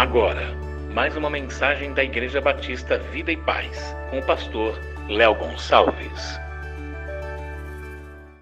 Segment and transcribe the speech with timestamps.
[0.00, 0.56] Agora,
[0.94, 6.40] mais uma mensagem da Igreja Batista Vida e Paz, com o pastor Léo Gonçalves.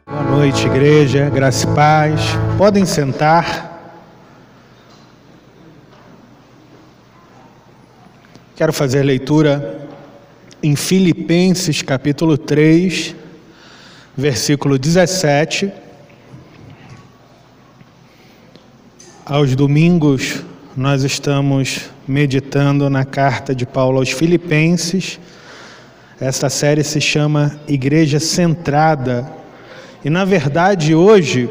[0.08, 2.20] Boa noite, igreja, graça e paz.
[2.56, 3.92] Podem sentar.
[8.54, 9.80] Quero fazer leitura
[10.62, 13.16] em Filipenses capítulo 3,
[14.16, 15.72] versículo 17.
[19.26, 20.44] Aos domingos
[20.78, 25.18] nós estamos meditando na carta de Paulo aos Filipenses.
[26.20, 29.28] Esta série se chama Igreja Centrada.
[30.04, 31.50] E na verdade, hoje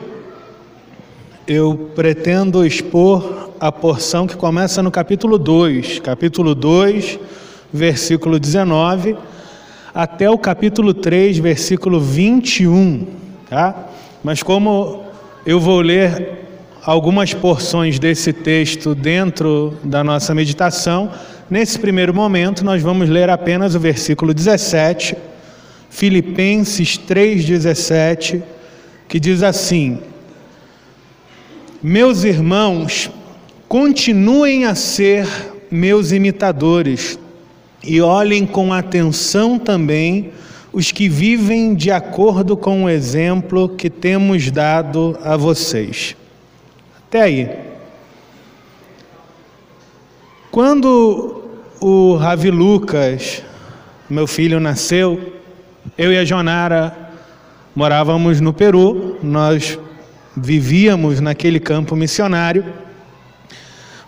[1.45, 7.19] eu pretendo expor a porção que começa no capítulo 2, capítulo 2,
[7.73, 9.17] versículo 19,
[9.93, 13.05] até o capítulo 3, versículo 21,
[13.49, 13.89] tá?
[14.23, 15.03] Mas como
[15.45, 16.46] eu vou ler
[16.87, 21.11] algumas porções desse texto dentro da nossa meditação.
[21.49, 25.13] Nesse primeiro momento, nós vamos ler apenas o versículo 17,
[25.89, 28.41] Filipenses 3,17,
[29.05, 29.99] que diz assim:
[31.83, 33.11] Meus irmãos,
[33.67, 35.27] continuem a ser
[35.69, 37.19] meus imitadores
[37.83, 40.31] e olhem com atenção também
[40.71, 46.15] os que vivem de acordo com o exemplo que temos dado a vocês.
[47.07, 47.49] Até aí.
[50.51, 51.41] Quando
[51.79, 53.41] o Ravi Lucas,
[54.09, 55.39] meu filho, nasceu,
[55.97, 57.11] eu e a Jonara
[57.73, 59.79] morávamos no Peru, nós
[60.35, 62.65] vivíamos naquele campo missionário,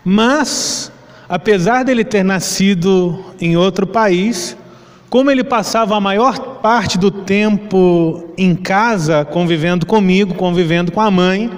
[0.03, 0.91] mas,
[1.29, 4.57] apesar dele ter nascido em outro país,
[5.09, 11.09] como ele passava a maior parte do tempo em casa, convivendo comigo, convivendo com a
[11.09, 11.49] mãe,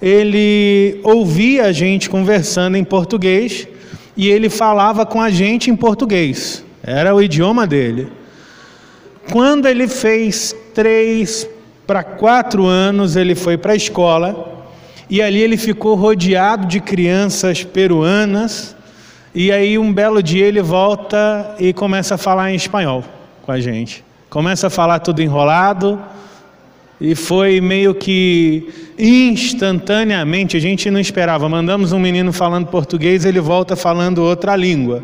[0.00, 3.68] ele ouvia a gente conversando em português
[4.16, 6.64] e ele falava com a gente em português.
[6.82, 8.08] Era o idioma dele.
[9.30, 11.46] Quando ele fez três
[11.86, 14.66] para quatro anos, ele foi para a escola
[15.08, 18.74] e ali ele ficou rodeado de crianças peruanas.
[19.34, 23.04] E aí, um belo dia, ele volta e começa a falar em espanhol
[23.42, 24.04] com a gente.
[24.28, 26.00] Começa a falar tudo enrolado
[27.00, 28.68] e foi meio que
[28.98, 31.48] instantaneamente, a gente não esperava.
[31.48, 35.02] Mandamos um menino falando português, ele volta falando outra língua.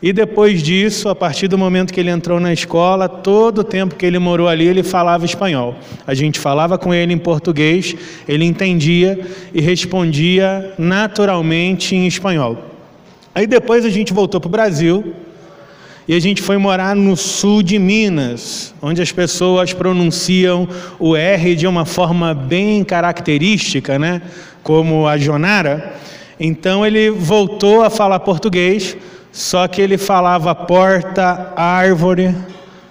[0.00, 3.94] E depois disso, a partir do momento que ele entrou na escola, todo o tempo
[3.94, 5.74] que ele morou ali, ele falava espanhol.
[6.06, 7.96] A gente falava com ele em português,
[8.28, 9.18] ele entendia
[9.52, 12.56] e respondia naturalmente em espanhol.
[13.34, 15.14] Aí depois a gente voltou para o Brasil,
[16.08, 20.68] e a gente foi morar no sul de Minas, onde as pessoas pronunciam
[20.98, 24.22] o R de uma forma bem característica, né?
[24.66, 25.94] como a Jonara.
[26.40, 28.96] Então ele voltou a falar português,
[29.30, 32.34] só que ele falava porta, árvore,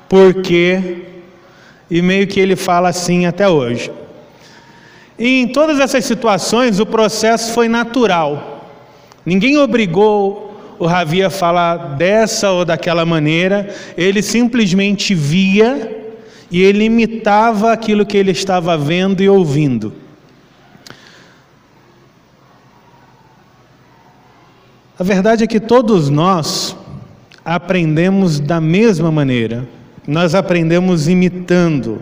[0.08, 1.04] porquê,
[1.92, 3.92] e meio que ele fala assim até hoje.
[5.20, 8.72] E em todas essas situações o processo foi natural.
[9.26, 10.45] Ninguém obrigou
[10.78, 16.04] o Ravi ia falar dessa ou daquela maneira, ele simplesmente via
[16.52, 19.94] e ele imitava aquilo que ele estava vendo e ouvindo.
[24.98, 26.76] A verdade é que todos nós
[27.44, 29.68] aprendemos da mesma maneira,
[30.08, 32.02] nós aprendemos imitando.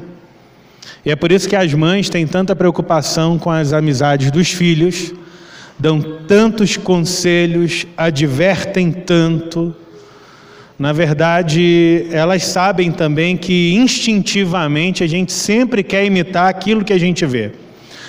[1.06, 5.12] E é por isso que as mães têm tanta preocupação com as amizades dos filhos,
[5.78, 9.75] dão tantos conselhos, advertem tanto.
[10.78, 16.97] Na verdade, elas sabem também que instintivamente a gente sempre quer imitar aquilo que a
[16.97, 17.51] gente vê.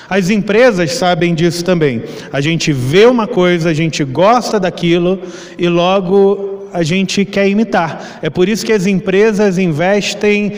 [0.09, 2.03] As empresas sabem disso também.
[2.33, 5.21] A gente vê uma coisa, a gente gosta daquilo
[5.59, 8.19] e logo a gente quer imitar.
[8.21, 10.55] É por isso que as empresas investem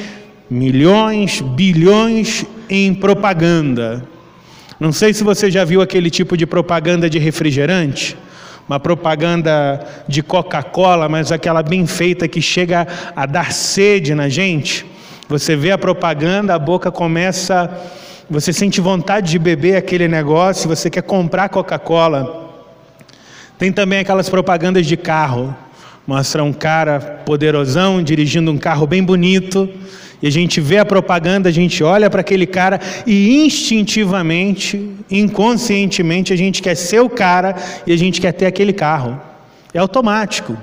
[0.48, 4.02] milhões, bilhões em propaganda.
[4.78, 8.14] Não sei se você já viu aquele tipo de propaganda de refrigerante,
[8.68, 12.86] uma propaganda de Coca-Cola, mas aquela bem feita que chega
[13.16, 14.84] a dar sede na gente.
[15.30, 17.70] Você vê a propaganda, a boca começa,
[18.28, 22.52] você sente vontade de beber aquele negócio, você quer comprar Coca-Cola.
[23.58, 25.56] Tem também aquelas propagandas de carro.
[26.06, 29.70] Mostra um cara poderosão dirigindo um carro bem bonito
[30.22, 36.32] e a gente vê a propaganda, a gente olha para aquele cara e instintivamente, inconscientemente,
[36.32, 37.54] a gente quer ser o cara
[37.86, 39.20] e a gente quer ter aquele carro.
[39.74, 40.56] É automático.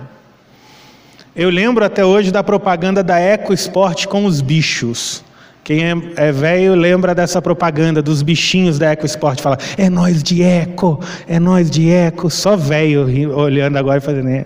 [1.35, 5.23] Eu lembro até hoje da propaganda da EcoSport com os bichos.
[5.63, 9.39] Quem é, é velho lembra dessa propaganda dos bichinhos da EcoSport.
[9.39, 12.29] Fala, é nós de Eco, é nós de Eco.
[12.29, 14.29] Só velho olhando agora e fazendo.
[14.29, 14.45] É.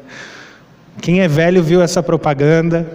[1.02, 2.88] Quem é velho viu essa propaganda,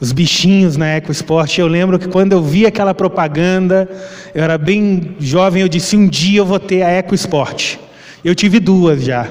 [0.00, 1.58] os bichinhos na EcoSport.
[1.58, 3.88] Eu lembro que quando eu vi aquela propaganda,
[4.34, 7.76] eu era bem jovem, eu disse: um dia eu vou ter a EcoSport.
[8.24, 9.28] Eu tive duas já.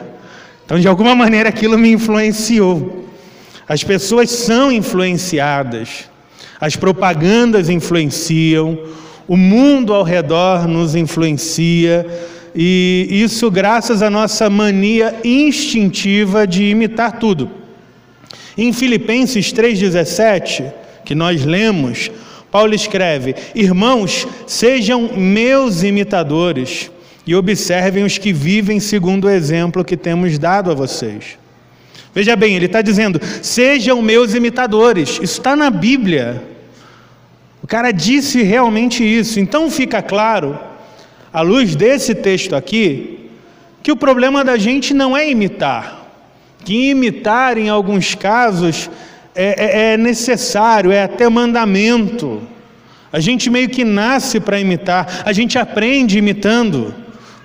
[0.66, 3.06] Então, de alguma maneira, aquilo me influenciou.
[3.68, 6.10] As pessoas são influenciadas
[6.60, 8.80] as propagandas influenciam,
[9.28, 12.06] o mundo ao redor nos influencia,
[12.56, 17.52] e isso graças à nossa mania instintiva de imitar tudo.
[18.58, 20.72] Em Filipenses 3,17,
[21.04, 22.10] que nós lemos,
[22.50, 26.90] Paulo escreve: Irmãos, sejam meus imitadores
[27.28, 31.38] e observem os que vivem segundo o exemplo que temos dado a vocês.
[32.14, 35.20] Veja bem, ele está dizendo: sejam meus imitadores.
[35.22, 36.42] Isso está na Bíblia.
[37.62, 39.40] O cara disse realmente isso.
[39.40, 40.58] Então fica claro,
[41.34, 43.32] à luz desse texto aqui,
[43.84, 46.05] que o problema da gente não é imitar.
[46.66, 48.90] Que imitar, em alguns casos,
[49.36, 52.42] é, é, é necessário, é até mandamento.
[53.14, 56.94] A gente meio que nasce para imitar, a gente aprende imitando.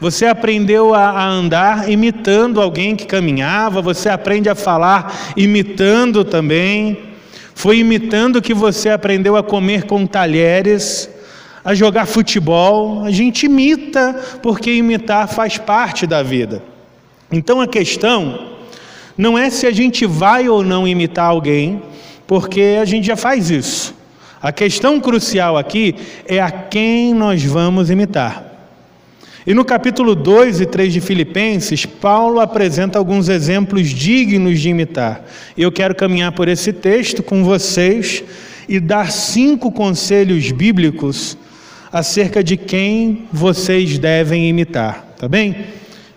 [0.01, 6.99] Você aprendeu a, andar imitando alguém que caminhava, você aprende a falar imitando também.
[7.55, 11.11] Foi imitando que você aprendeu a comer com talheres,
[11.63, 13.05] a jogar futebol.
[13.05, 16.63] A gente imita, porque imitar faz parte da vida.
[17.31, 18.59] Então a questão
[19.21, 21.83] não é se a gente vai ou não imitar alguém,
[22.27, 23.95] porque a gente já faz isso.
[24.41, 25.95] A questão crucial aqui
[26.27, 28.47] é a quem nós vamos imitar.
[29.47, 35.25] E no capítulo 2 e 3 de Filipenses, Paulo apresenta alguns exemplos dignos de imitar.
[35.57, 38.25] Eu quero caminhar por esse texto com vocês
[38.69, 41.37] e dar cinco conselhos bíblicos
[41.93, 45.57] acerca de quem vocês devem imitar, tá bem?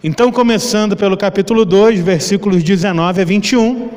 [0.05, 3.89] Então, começando pelo capítulo 2, versículos 19 a 21,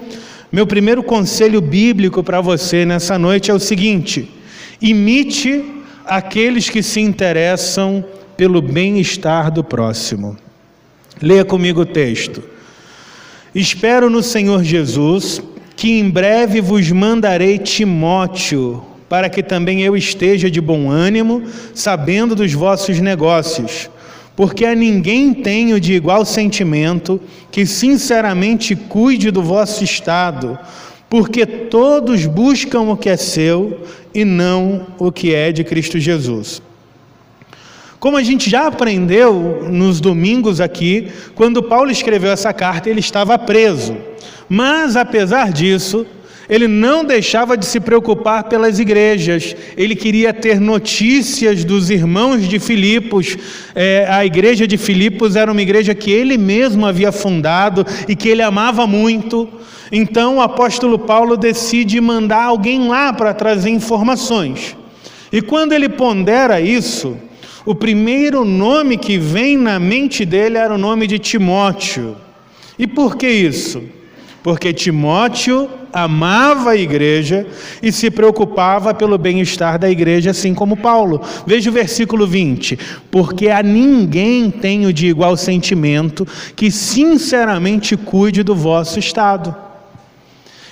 [0.53, 4.31] meu primeiro conselho bíblico para você nessa noite é o seguinte:
[4.81, 5.64] imite
[6.05, 8.05] aqueles que se interessam
[8.37, 10.37] pelo bem-estar do próximo.
[11.20, 12.41] Leia comigo o texto.
[13.52, 15.43] Espero no Senhor Jesus
[15.75, 21.43] que em breve vos mandarei Timóteo, para que também eu esteja de bom ânimo,
[21.75, 23.91] sabendo dos vossos negócios.
[24.37, 27.19] Porque a ninguém tenho de igual sentimento
[27.50, 30.59] que sinceramente cuide do vosso estado,
[31.09, 33.81] porque todos buscam o que é seu
[34.15, 36.61] e não o que é de Cristo Jesus.
[37.99, 43.38] Como a gente já aprendeu nos domingos aqui, quando Paulo escreveu essa carta, ele estava
[43.38, 43.97] preso.
[44.49, 46.06] Mas, apesar disso,
[46.49, 52.59] ele não deixava de se preocupar pelas igrejas, ele queria ter notícias dos irmãos de
[52.59, 53.37] Filipos.
[53.75, 58.29] É, a igreja de Filipos era uma igreja que ele mesmo havia fundado e que
[58.29, 59.49] ele amava muito.
[59.91, 64.77] Então o apóstolo Paulo decide mandar alguém lá para trazer informações.
[65.33, 67.17] E quando ele pondera isso,
[67.65, 72.17] o primeiro nome que vem na mente dele era o nome de Timóteo.
[72.79, 73.83] E por que isso?
[74.47, 77.45] Porque Timóteo amava a igreja
[77.83, 81.21] e se preocupava pelo bem-estar da igreja, assim como Paulo.
[81.45, 82.79] Veja o versículo 20:
[83.11, 89.53] Porque a ninguém tenho de igual sentimento que sinceramente cuide do vosso estado.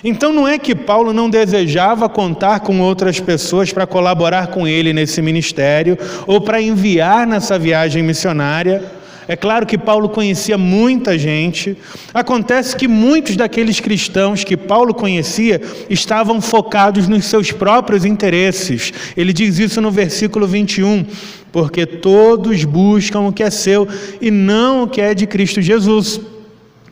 [0.04, 4.93] Então não é que Paulo não desejava contar com outras pessoas para colaborar com ele
[4.93, 8.85] nesse ministério ou para enviar nessa viagem missionária.
[9.26, 11.76] É claro que Paulo conhecia muita gente.
[12.12, 18.93] Acontece que muitos daqueles cristãos que Paulo conhecia estavam focados nos seus próprios interesses.
[19.16, 21.07] Ele diz isso no versículo 21,
[21.50, 23.88] porque todos buscam o que é seu
[24.21, 26.21] e não o que é de Cristo Jesus.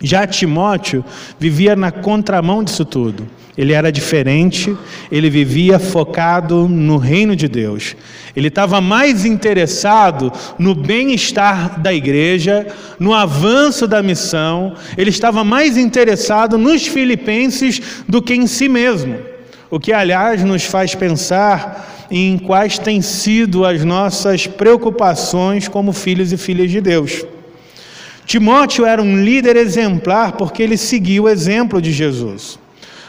[0.01, 1.05] Já Timóteo
[1.39, 3.27] vivia na contramão disso tudo.
[3.57, 4.75] Ele era diferente,
[5.11, 7.95] ele vivia focado no reino de Deus.
[8.35, 12.67] Ele estava mais interessado no bem-estar da igreja,
[12.99, 19.19] no avanço da missão, ele estava mais interessado nos filipenses do que em si mesmo.
[19.71, 26.33] O que, aliás, nos faz pensar em quais têm sido as nossas preocupações como filhos
[26.33, 27.25] e filhas de Deus.
[28.27, 32.62] Timóteo era um líder exemplar porque ele seguia o exemplo de Jesus.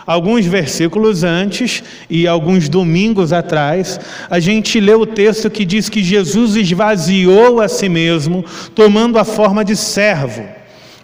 [0.05, 6.03] Alguns versículos antes e alguns domingos atrás, a gente leu o texto que diz que
[6.03, 8.43] Jesus esvaziou a si mesmo,
[8.75, 10.43] tomando a forma de servo.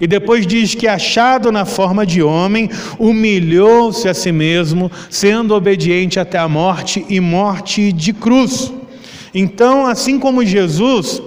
[0.02, 6.20] E depois diz que, achado na forma de homem, humilhou-se a si mesmo, sendo obediente
[6.20, 8.72] até a morte e morte de cruz.
[9.34, 11.22] Então, assim como Jesus,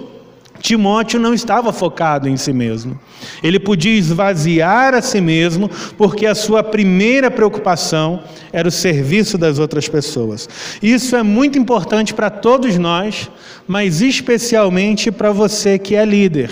[0.63, 2.97] Timóteo não estava focado em si mesmo.
[3.43, 9.59] Ele podia esvaziar a si mesmo, porque a sua primeira preocupação era o serviço das
[9.59, 10.47] outras pessoas.
[10.81, 13.29] Isso é muito importante para todos nós,
[13.67, 16.49] mas especialmente para você que é líder.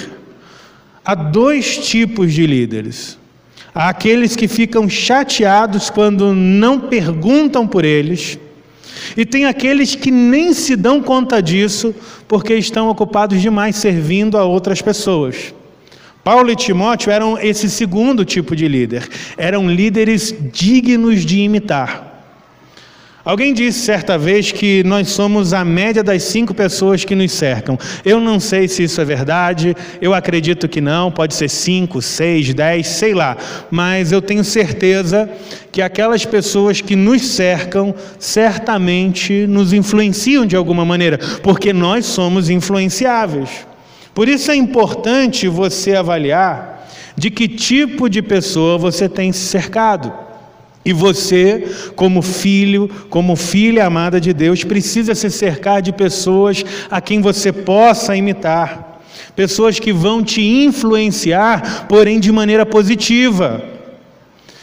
[1.06, 3.18] Há dois tipos de líderes.
[3.74, 8.38] Há aqueles que ficam chateados quando não perguntam por eles
[9.16, 11.94] e tem aqueles que nem se dão conta disso
[12.28, 15.54] porque estão ocupados demais servindo a outras pessoas.
[16.24, 19.08] Paulo e Timóteo eram esse segundo tipo de líder,
[19.38, 22.11] eram líderes dignos de imitar.
[23.24, 27.78] Alguém disse certa vez que nós somos a média das cinco pessoas que nos cercam.
[28.04, 32.52] Eu não sei se isso é verdade, eu acredito que não, pode ser cinco, seis,
[32.52, 33.38] dez, sei lá.
[33.70, 35.30] Mas eu tenho certeza
[35.72, 42.50] que aquelas pessoas que nos cercam certamente nos influenciam de alguma maneira, porque nós somos
[42.50, 43.68] influenciáveis.
[44.16, 50.31] Por isso é importante você avaliar de que tipo de pessoa você tem se cercado.
[50.84, 57.00] E você, como filho, como filha amada de Deus, precisa se cercar de pessoas a
[57.00, 59.00] quem você possa imitar,
[59.36, 63.64] pessoas que vão te influenciar, porém de maneira positiva.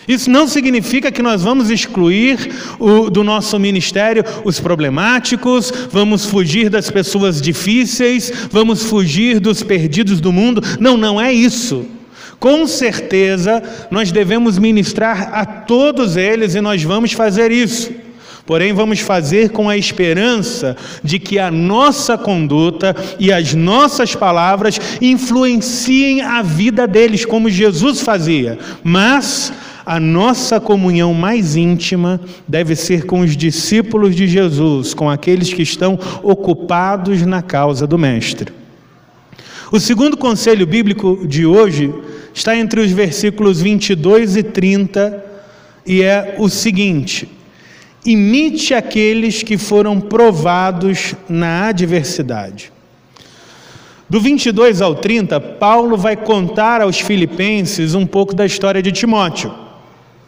[0.09, 6.71] Isso não significa que nós vamos excluir o, do nosso ministério os problemáticos, vamos fugir
[6.71, 10.63] das pessoas difíceis, vamos fugir dos perdidos do mundo.
[10.81, 11.98] Não, não é isso.
[12.39, 17.93] Com certeza, nós devemos ministrar a todos eles e nós vamos fazer isso.
[18.47, 24.81] Porém, vamos fazer com a esperança de que a nossa conduta e as nossas palavras
[25.03, 28.59] influenciem a vida deles, como Jesus fazia.
[28.83, 29.53] Mas
[29.85, 35.63] a nossa comunhão mais íntima deve ser com os discípulos de Jesus, com aqueles que
[35.63, 38.51] estão ocupados na causa do Mestre.
[39.71, 41.93] O segundo conselho bíblico de hoje
[42.39, 45.25] está entre os versículos 22 e 30
[45.85, 47.29] e é o seguinte:
[48.07, 52.73] imite aqueles que foram provados na adversidade.
[54.09, 59.53] Do 22 ao 30, Paulo vai contar aos filipenses um pouco da história de Timóteo.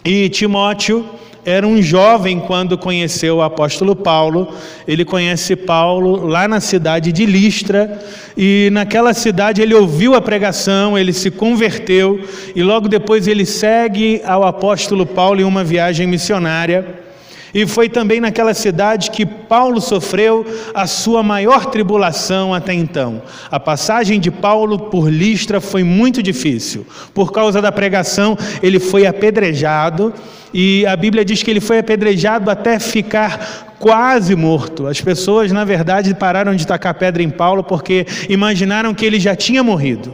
[0.04, 1.08] E Timóteo
[1.44, 4.48] era um jovem quando conheceu o apóstolo Paulo.
[4.86, 8.00] Ele conhece Paulo lá na cidade de Listra,
[8.36, 12.20] e naquela cidade ele ouviu a pregação, ele se converteu,
[12.54, 17.09] e logo depois ele segue ao apóstolo Paulo em uma viagem missionária.
[17.52, 23.22] E foi também naquela cidade que Paulo sofreu a sua maior tribulação até então.
[23.50, 26.86] A passagem de Paulo por Listra foi muito difícil.
[27.12, 30.12] Por causa da pregação, ele foi apedrejado,
[30.52, 34.86] e a Bíblia diz que ele foi apedrejado até ficar quase morto.
[34.86, 39.34] As pessoas, na verdade, pararam de tacar pedra em Paulo porque imaginaram que ele já
[39.34, 40.12] tinha morrido.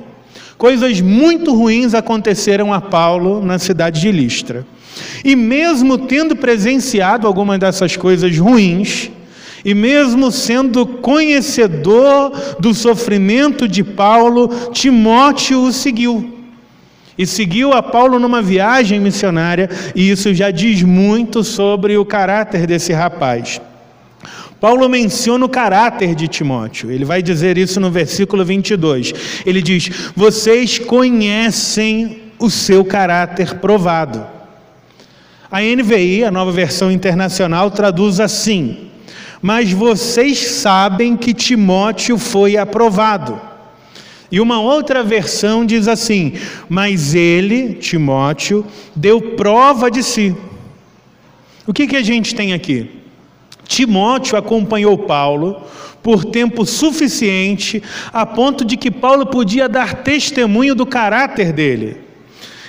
[0.59, 4.65] Coisas muito ruins aconteceram a Paulo na cidade de Listra.
[5.25, 9.11] E mesmo tendo presenciado algumas dessas coisas ruins,
[9.65, 16.35] e mesmo sendo conhecedor do sofrimento de Paulo, Timóteo o seguiu.
[17.19, 22.67] E seguiu a Paulo numa viagem missionária, e isso já diz muito sobre o caráter
[22.67, 23.61] desse rapaz.
[24.61, 29.13] Paulo menciona o caráter de Timóteo, ele vai dizer isso no versículo 22.
[29.45, 34.36] Ele diz: Vocês conhecem o seu caráter provado.
[35.57, 38.91] A NVI, a nova versão internacional, traduz assim:
[39.41, 43.41] Mas vocês sabem que Timóteo foi aprovado.
[44.31, 46.35] E uma outra versão diz assim:
[46.69, 50.37] Mas ele, Timóteo, deu prova de si.
[51.67, 52.91] O que, que a gente tem aqui?
[53.67, 55.63] Timóteo acompanhou Paulo
[56.03, 57.83] por tempo suficiente
[58.13, 62.06] a ponto de que Paulo podia dar testemunho do caráter dele.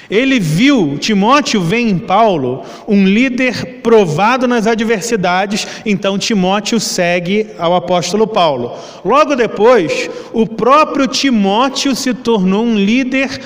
[0.10, 7.76] Ele viu, Timóteo vê em Paulo um líder provado nas adversidades, então Timóteo segue ao
[7.76, 8.72] apóstolo Paulo.
[9.04, 13.42] Logo depois, o próprio Timóteo se tornou um líder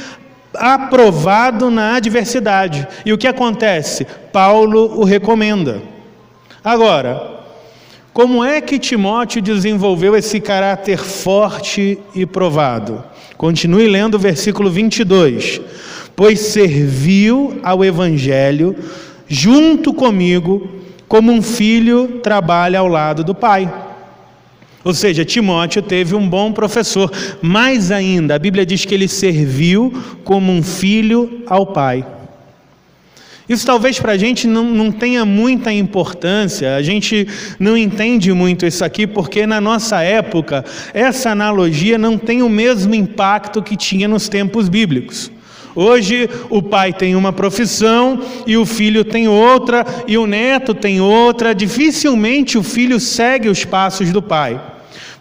[0.54, 2.88] aprovado na adversidade.
[3.06, 4.06] E o que acontece?
[4.32, 5.82] Paulo o recomenda.
[6.64, 7.40] Agora,
[8.14, 13.04] como é que Timóteo desenvolveu esse caráter forte e provado?
[13.36, 15.60] Continue lendo o versículo 22
[16.22, 18.76] pois serviu ao Evangelho
[19.28, 20.70] junto comigo,
[21.08, 23.74] como um filho trabalha ao lado do pai.
[24.84, 27.12] Ou seja, Timóteo teve um bom professor,
[27.42, 29.92] mais ainda, a Bíblia diz que ele serviu
[30.24, 32.06] como um filho ao pai.
[33.50, 37.28] Isso talvez para a gente não, não tenha muita importância, a gente
[37.60, 40.64] não entende muito isso aqui, porque na nossa época
[40.94, 45.32] essa analogia não tem o mesmo impacto que tinha nos tempos bíblicos.
[45.76, 51.00] Hoje o pai tem uma profissão e o filho tem outra e o neto tem
[51.00, 51.56] outra.
[51.56, 54.60] Dificilmente o filho segue os passos do pai.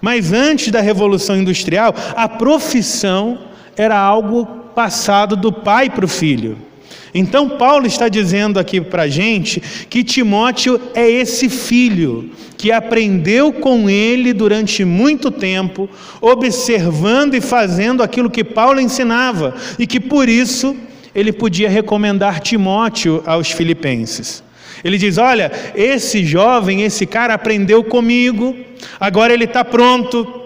[0.01, 3.39] Mas antes da Revolução Industrial, a profissão
[3.77, 6.70] era algo passado do pai para o filho.
[7.13, 13.53] Então, Paulo está dizendo aqui para a gente que Timóteo é esse filho que aprendeu
[13.53, 15.89] com ele durante muito tempo,
[16.21, 20.77] observando e fazendo aquilo que Paulo ensinava, e que por isso
[21.15, 24.43] ele podia recomendar Timóteo aos filipenses.
[24.85, 28.55] Ele diz: Olha, esse jovem, esse cara aprendeu comigo,
[29.01, 30.37] agora ele está pronto.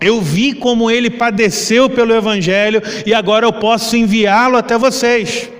[0.00, 5.50] Eu vi como ele padeceu pelo Evangelho e agora eu posso enviá-lo até vocês.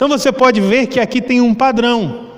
[0.00, 2.28] Então você pode ver que aqui tem um padrão.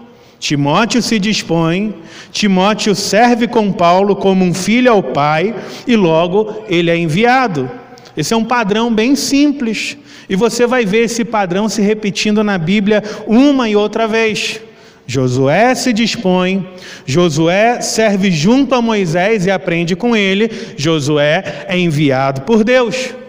[0.40, 1.94] Timóteo se dispõe,
[2.32, 5.54] Timóteo serve com Paulo como um filho ao pai
[5.86, 7.70] e logo ele é enviado.
[8.16, 9.96] Esse é um padrão bem simples
[10.28, 14.60] e você vai ver esse padrão se repetindo na Bíblia uma e outra vez.
[15.06, 16.68] Josué se dispõe,
[17.06, 23.21] Josué serve junto a Moisés e aprende com ele, Josué é enviado por Deus.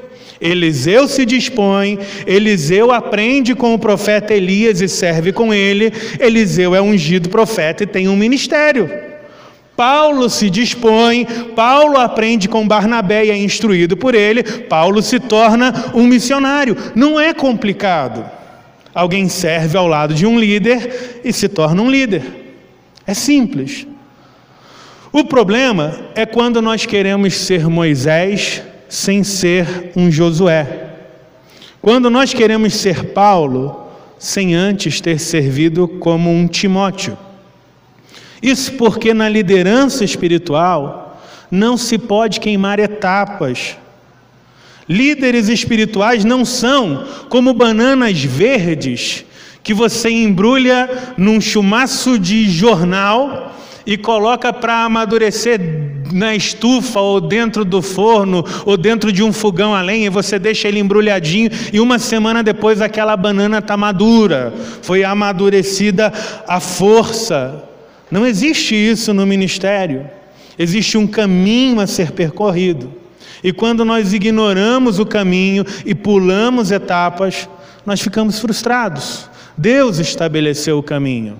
[0.43, 1.97] Eliseu se dispõe,
[2.27, 7.87] Eliseu aprende com o profeta Elias e serve com ele, Eliseu é ungido profeta e
[7.87, 8.89] tem um ministério.
[9.75, 15.91] Paulo se dispõe, Paulo aprende com Barnabé e é instruído por ele, Paulo se torna
[15.93, 16.75] um missionário.
[16.93, 18.29] Não é complicado.
[18.93, 22.21] Alguém serve ao lado de um líder e se torna um líder.
[23.07, 23.87] É simples.
[25.11, 28.61] O problema é quando nós queremos ser Moisés
[28.93, 30.91] sem ser um Josué.
[31.81, 33.87] Quando nós queremos ser Paulo,
[34.19, 37.17] sem antes ter servido como um Timóteo.
[38.39, 41.19] Isso porque na liderança espiritual
[41.49, 43.77] não se pode queimar etapas.
[44.87, 49.25] Líderes espirituais não são como bananas verdes
[49.63, 53.52] que você embrulha num chumaço de jornal
[53.85, 55.59] e coloca para amadurecer
[56.11, 60.37] na estufa ou dentro do forno ou dentro de um fogão a lenha e você
[60.37, 66.13] deixa ele embrulhadinho e uma semana depois aquela banana está madura, foi amadurecida
[66.47, 67.63] a força.
[68.11, 70.07] Não existe isso no ministério.
[70.57, 72.93] Existe um caminho a ser percorrido.
[73.43, 77.49] E quando nós ignoramos o caminho e pulamos etapas,
[77.85, 79.27] nós ficamos frustrados.
[79.57, 81.39] Deus estabeleceu o caminho.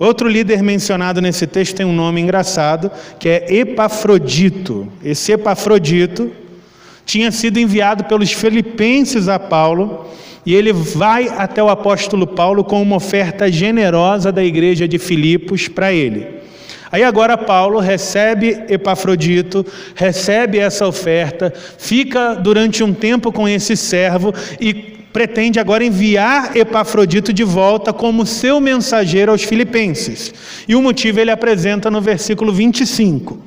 [0.00, 4.90] Outro líder mencionado nesse texto tem um nome engraçado, que é Epafrodito.
[5.04, 6.32] Esse Epafrodito
[7.04, 10.06] tinha sido enviado pelos filipenses a Paulo,
[10.46, 15.68] e ele vai até o apóstolo Paulo com uma oferta generosa da igreja de Filipos
[15.68, 16.26] para ele.
[16.90, 24.32] Aí agora Paulo recebe Epafrodito, recebe essa oferta, fica durante um tempo com esse servo
[24.58, 30.32] e pretende agora enviar Epafrodito de volta como seu mensageiro aos filipenses.
[30.68, 33.38] E o motivo ele apresenta no versículo 25.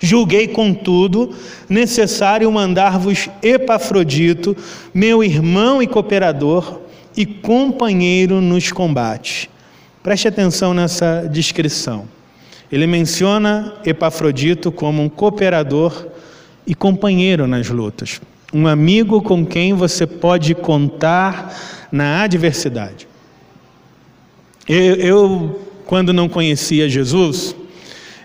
[0.00, 1.34] Julguei, contudo,
[1.68, 4.56] necessário mandar-vos Epafrodito,
[4.92, 6.80] meu irmão e cooperador
[7.16, 9.48] e companheiro nos combates.
[10.02, 12.06] Preste atenção nessa descrição.
[12.70, 16.08] Ele menciona Epafrodito como um cooperador
[16.66, 18.20] e companheiro nas lutas
[18.54, 23.08] um amigo com quem você pode contar na adversidade.
[24.68, 27.56] Eu, eu, quando não conhecia Jesus,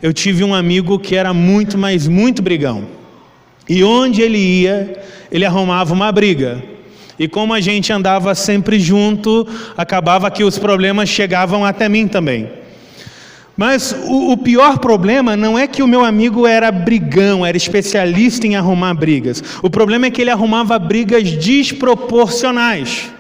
[0.03, 2.83] eu tive um amigo que era muito, mas muito brigão.
[3.67, 6.61] E onde ele ia, ele arrumava uma briga.
[7.17, 12.47] E como a gente andava sempre junto, acabava que os problemas chegavam até mim também.
[13.59, 18.47] Mas o, o, pior problema não é que o meu amigo era brigão, era especialista
[18.47, 19.43] em arrumar brigas.
[19.61, 23.11] O problema é que ele arrumava brigas desproporcionais.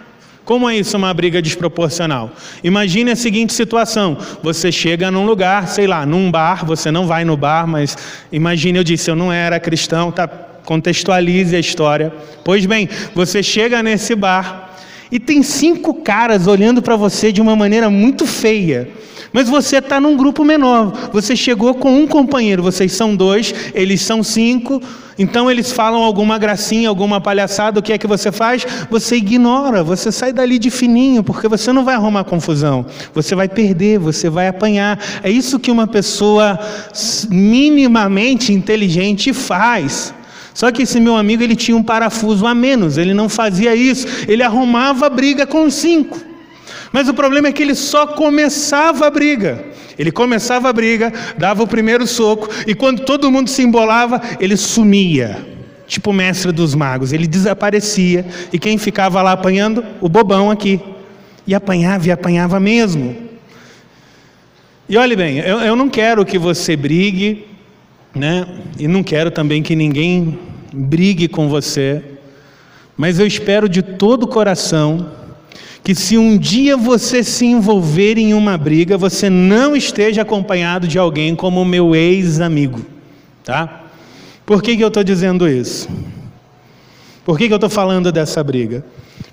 [0.45, 2.31] Como é isso uma briga desproporcional?
[2.63, 7.25] Imagine a seguinte situação: você chega num lugar, sei lá, num bar, você não vai
[7.25, 7.97] no bar, mas
[8.31, 10.25] imagine, eu disse, eu não era cristão, tá?
[10.63, 12.13] Contextualize a história.
[12.45, 14.68] Pois bem, você chega nesse bar
[15.11, 18.89] e tem cinco caras olhando para você de uma maneira muito feia.
[19.31, 20.91] Mas você está num grupo menor.
[21.13, 24.81] Você chegou com um companheiro, vocês são dois, eles são cinco.
[25.17, 28.65] Então eles falam alguma gracinha, alguma palhaçada, o que é que você faz?
[28.89, 32.85] Você ignora, você sai dali de fininho, porque você não vai arrumar confusão.
[33.13, 34.97] Você vai perder, você vai apanhar.
[35.21, 36.57] É isso que uma pessoa
[37.29, 40.13] minimamente inteligente faz.
[40.53, 44.07] Só que esse meu amigo ele tinha um parafuso a menos, ele não fazia isso,
[44.27, 46.19] ele arrumava briga com cinco.
[46.91, 49.63] Mas o problema é que ele só começava a briga.
[49.97, 54.55] Ele começava a briga, dava o primeiro soco, e quando todo mundo se embolava, ele
[54.55, 55.45] sumia.
[55.87, 59.83] Tipo o mestre dos magos, ele desaparecia, e quem ficava lá apanhando?
[59.99, 60.79] O bobão aqui.
[61.45, 63.15] E apanhava e apanhava mesmo.
[64.87, 67.45] E olhe bem, eu, eu não quero que você brigue,
[68.15, 68.47] né?
[68.77, 70.39] E não quero também que ninguém
[70.73, 72.03] brigue com você,
[72.97, 75.11] mas eu espero de todo o coração
[75.83, 80.99] que se um dia você se envolver em uma briga, você não esteja acompanhado de
[80.99, 82.85] alguém como o meu ex-amigo,
[83.43, 83.85] tá?
[84.45, 85.87] Por que, que eu estou dizendo isso?
[87.23, 88.83] Por que, que eu estou falando dessa briga?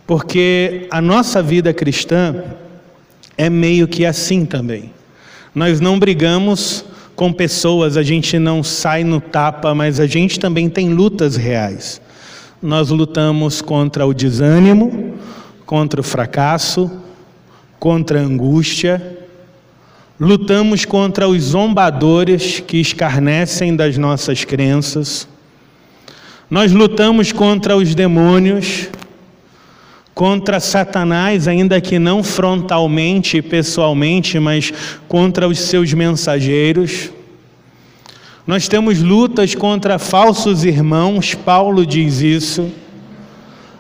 [0.06, 2.44] Porque a nossa vida cristã
[3.36, 4.92] é meio que assim também.
[5.54, 6.84] Nós não brigamos
[7.16, 12.00] com pessoas, a gente não sai no tapa, mas a gente também tem lutas reais.
[12.62, 15.14] Nós lutamos contra o desânimo,
[15.64, 16.90] contra o fracasso,
[17.80, 19.18] contra a angústia,
[20.20, 25.26] lutamos contra os zombadores que escarnecem das nossas crenças,
[26.50, 28.88] nós lutamos contra os demônios,
[30.16, 34.72] contra Satanás, ainda que não frontalmente e pessoalmente, mas
[35.06, 37.10] contra os seus mensageiros.
[38.46, 42.72] Nós temos lutas contra falsos irmãos, Paulo diz isso.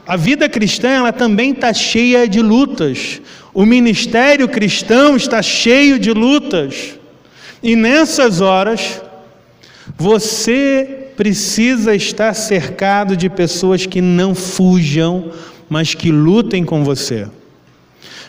[0.06, 3.22] A vida cristã ela também está cheia de lutas.
[3.54, 6.98] O ministério cristão está cheio de lutas.
[7.62, 9.00] E nessas horas,
[9.96, 15.32] você precisa estar cercado de pessoas que não fujam,
[15.68, 17.26] mas que lutem com você.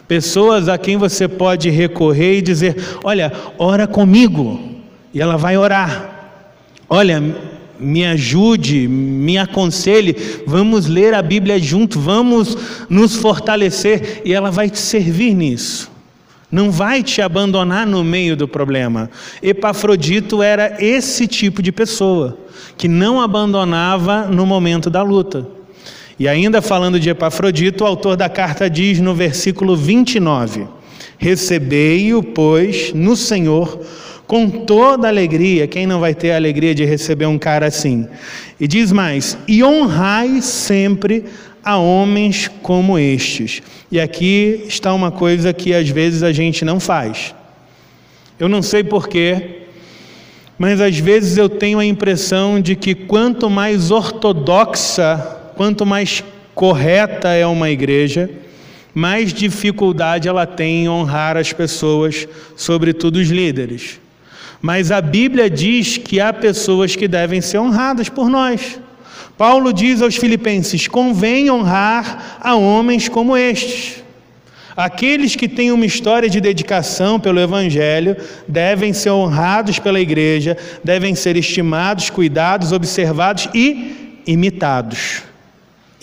[0.08, 4.60] Pessoas a quem você pode recorrer e dizer: Olha, ora comigo.
[5.14, 6.44] E ela vai orar.
[6.90, 7.22] Olha,
[7.80, 12.58] me ajude, me aconselhe, vamos ler a Bíblia junto, vamos
[12.90, 15.92] nos fortalecer e ela vai te servir nisso.
[16.50, 19.10] Não vai te abandonar no meio do problema.
[19.44, 22.38] Epafrodito era esse tipo de pessoa
[22.78, 25.57] que não abandonava no momento da luta.
[26.20, 30.68] E ainda falando de Epafrodito, o autor da carta diz no versículo 29:
[31.18, 33.80] Recebei-o, pois, no Senhor
[34.28, 35.68] com toda alegria.
[35.68, 38.08] Quem não vai ter a alegria de receber um cara assim?
[38.60, 41.26] E diz mais: e honrai sempre
[41.64, 43.62] a homens como estes.
[43.92, 47.34] E aqui está uma coisa que às vezes a gente não faz.
[48.40, 49.62] Eu não sei porquê,
[50.58, 57.30] mas às vezes eu tenho a impressão de que quanto mais ortodoxa, quanto mais correta
[57.30, 58.30] é uma igreja,
[58.94, 64.00] mais dificuldade ela tem em honrar as pessoas, sobretudo os líderes.
[64.62, 68.80] Mas a Bíblia diz que há pessoas que devem ser honradas por nós.
[69.38, 74.04] Paulo diz aos Filipenses: convém honrar a homens como estes.
[74.76, 78.16] Aqueles que têm uma história de dedicação pelo Evangelho
[78.48, 85.27] devem ser honrados pela igreja, devem ser estimados, cuidados, observados e imitados.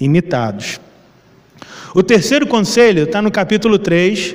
[0.00, 0.80] Imitados.
[1.94, 4.34] O terceiro conselho está no capítulo 3,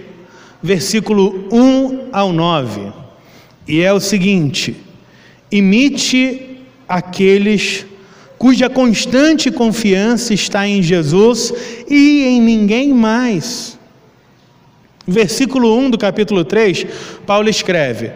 [0.63, 2.93] versículo 1 ao 9.
[3.67, 4.77] E é o seguinte:
[5.51, 7.85] imite aqueles
[8.37, 11.53] cuja constante confiança está em Jesus
[11.89, 13.77] e em ninguém mais.
[15.05, 16.87] Versículo 1 do capítulo 3,
[17.25, 18.11] Paulo escreve: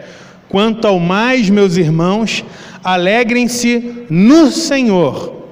[0.48, 2.42] Quanto ao mais, meus irmãos,
[2.82, 5.43] alegrem-se no Senhor.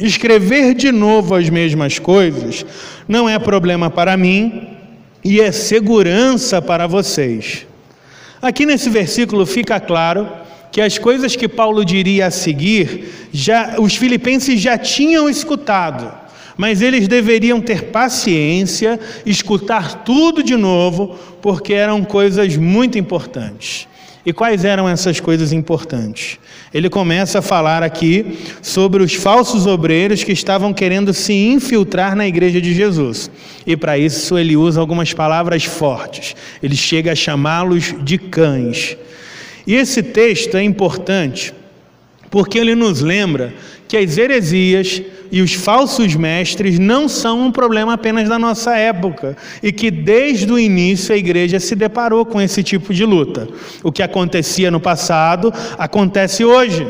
[0.00, 2.64] Escrever de novo as mesmas coisas
[3.06, 4.68] não é problema para mim
[5.22, 7.66] e é segurança para vocês.
[8.40, 10.26] Aqui nesse versículo fica claro
[10.72, 16.10] que as coisas que Paulo diria a seguir, já os filipenses já tinham escutado,
[16.56, 23.86] mas eles deveriam ter paciência, escutar tudo de novo, porque eram coisas muito importantes.
[24.24, 26.38] E quais eram essas coisas importantes?
[26.74, 32.26] Ele começa a falar aqui sobre os falsos obreiros que estavam querendo se infiltrar na
[32.26, 33.30] igreja de Jesus.
[33.66, 36.36] E para isso ele usa algumas palavras fortes.
[36.62, 38.96] Ele chega a chamá-los de cães.
[39.66, 41.54] E esse texto é importante
[42.30, 43.54] porque ele nos lembra
[43.90, 49.36] que as heresias e os falsos mestres não são um problema apenas da nossa época
[49.60, 53.48] e que desde o início a igreja se deparou com esse tipo de luta.
[53.82, 56.86] O que acontecia no passado acontece hoje.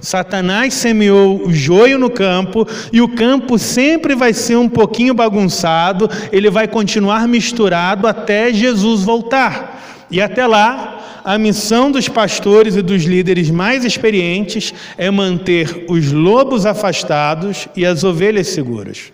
[0.00, 6.08] Satanás semeou o joio no campo e o campo sempre vai ser um pouquinho bagunçado,
[6.30, 10.06] ele vai continuar misturado até Jesus voltar.
[10.08, 10.97] E até lá,
[11.28, 17.84] a missão dos pastores e dos líderes mais experientes é manter os lobos afastados e
[17.84, 19.12] as ovelhas seguras.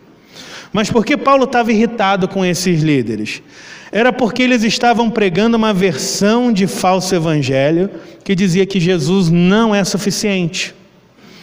[0.72, 3.42] Mas por que Paulo estava irritado com esses líderes?
[3.90, 7.90] Era porque eles estavam pregando uma versão de falso evangelho
[8.22, 10.72] que dizia que Jesus não é suficiente.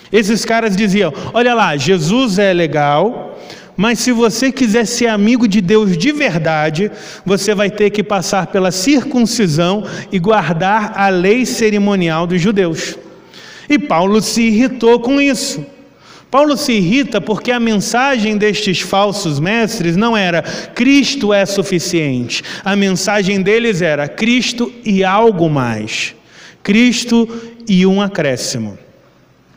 [0.09, 3.30] Esses caras diziam: olha lá, Jesus é legal,
[3.81, 6.91] mas se você quiser ser amigo de Deus de verdade,
[7.25, 12.95] você vai ter que passar pela circuncisão e guardar a lei cerimonial dos judeus.
[13.67, 15.65] E Paulo se irritou com isso.
[16.29, 22.43] Paulo se irrita porque a mensagem destes falsos mestres não era Cristo é suficiente.
[22.63, 26.13] A mensagem deles era Cristo e algo mais.
[26.61, 27.27] Cristo
[27.67, 28.77] e um acréscimo.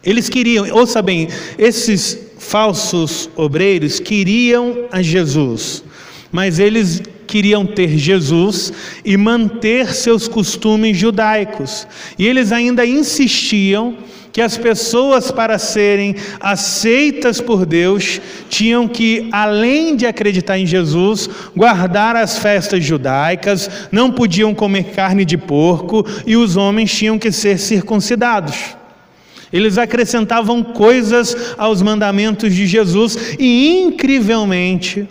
[0.03, 5.83] Eles queriam, ouça bem, esses falsos obreiros queriam a Jesus,
[6.31, 8.73] mas eles queriam ter Jesus
[9.05, 11.87] e manter seus costumes judaicos.
[12.19, 13.97] E eles ainda insistiam
[14.33, 21.31] que as pessoas, para serem aceitas por Deus, tinham que, além de acreditar em Jesus,
[21.57, 27.31] guardar as festas judaicas, não podiam comer carne de porco e os homens tinham que
[27.31, 28.77] ser circuncidados.
[29.53, 35.09] Eles acrescentavam coisas aos mandamentos de Jesus e, incrivelmente,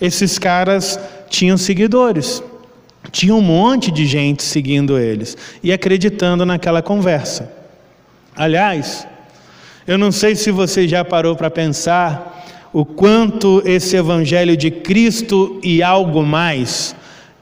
[0.00, 2.42] esses caras tinham seguidores.
[3.10, 7.52] Tinha um monte de gente seguindo eles e acreditando naquela conversa.
[8.34, 9.06] Aliás,
[9.86, 15.58] eu não sei se você já parou para pensar o quanto esse evangelho de Cristo
[15.62, 16.94] e algo mais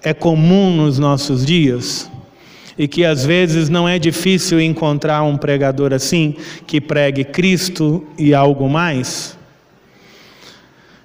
[0.03, 2.09] é comum nos nossos dias.
[2.77, 8.35] E que às vezes não é difícil encontrar um pregador assim, que pregue Cristo e
[8.35, 9.39] algo mais.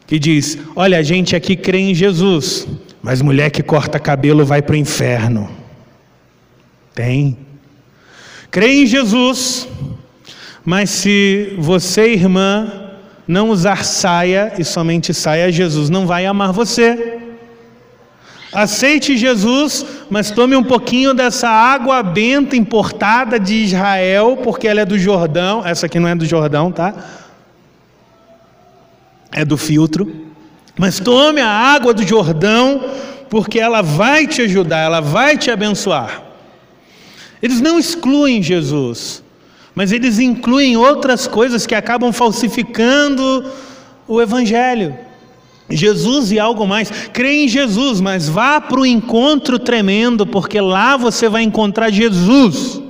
[0.07, 2.67] Que diz: Olha, a gente aqui crê em Jesus,
[3.01, 5.49] mas mulher que corta cabelo vai para o inferno.
[6.95, 7.37] Tem.
[8.49, 9.67] Crê em Jesus,
[10.65, 12.89] mas se você, irmã,
[13.27, 17.19] não usar saia e somente saia, Jesus não vai amar você.
[18.51, 24.85] Aceite Jesus, mas tome um pouquinho dessa água benta importada de Israel, porque ela é
[24.85, 25.65] do Jordão.
[25.65, 26.93] Essa aqui não é do Jordão, tá?
[29.31, 30.27] É do filtro.
[30.77, 32.83] Mas tome a água do Jordão,
[33.29, 36.23] porque ela vai te ajudar, ela vai te abençoar.
[37.41, 39.23] Eles não excluem Jesus,
[39.75, 43.45] mas eles incluem outras coisas que acabam falsificando
[44.07, 44.97] o Evangelho.
[45.69, 46.91] Jesus e algo mais.
[47.13, 52.81] Crê em Jesus, mas vá para o encontro tremendo, porque lá você vai encontrar Jesus.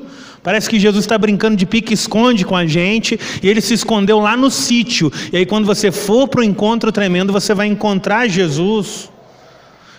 [0.41, 4.37] Parece que Jesus está brincando de pique-esconde com a gente e ele se escondeu lá
[4.37, 5.11] no sítio.
[5.33, 9.09] E aí, quando você for para o encontro tremendo, você vai encontrar Jesus.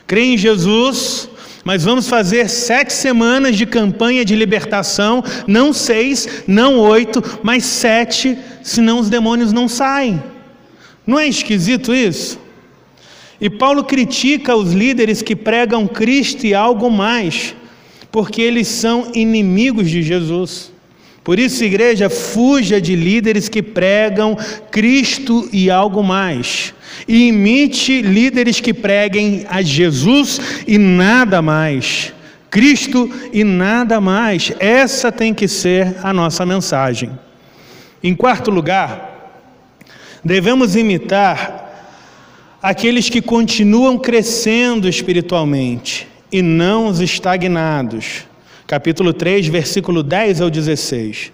[0.07, 1.29] Crê em Jesus,
[1.63, 8.39] mas vamos fazer sete semanas de campanha de libertação, não seis, não oito, mas sete,
[8.63, 10.23] senão os demônios não saem.
[11.07, 12.39] Não é esquisito isso?
[13.41, 17.55] E Paulo critica os líderes que pregam Cristo e algo mais,
[18.13, 20.73] porque eles são inimigos de Jesus.
[21.25, 24.37] Por isso, igreja, fuja de líderes que pregam
[24.71, 26.75] Cristo e algo mais
[27.07, 32.13] e imite líderes que preguem a Jesus e nada mais.
[32.51, 34.53] Cristo e nada mais.
[34.59, 37.11] Essa tem que ser a nossa mensagem.
[38.03, 39.35] Em quarto lugar,
[40.25, 41.60] devemos imitar
[42.63, 48.27] aqueles que continuam crescendo espiritualmente e não os estagnados.
[48.67, 51.33] Capítulo 3, versículo 10 ao 16.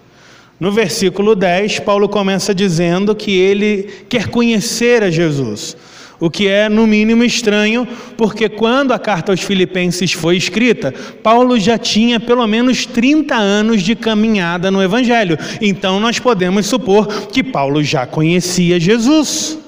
[0.59, 5.77] No versículo 10, Paulo começa dizendo que ele quer conhecer a Jesus,
[6.19, 7.87] o que é no mínimo estranho,
[8.17, 13.83] porque quando a carta aos Filipenses foi escrita, Paulo já tinha pelo menos 30 anos
[13.83, 15.37] de caminhada no Evangelho.
[15.61, 19.59] Então nós podemos supor que Paulo já conhecia Jesus.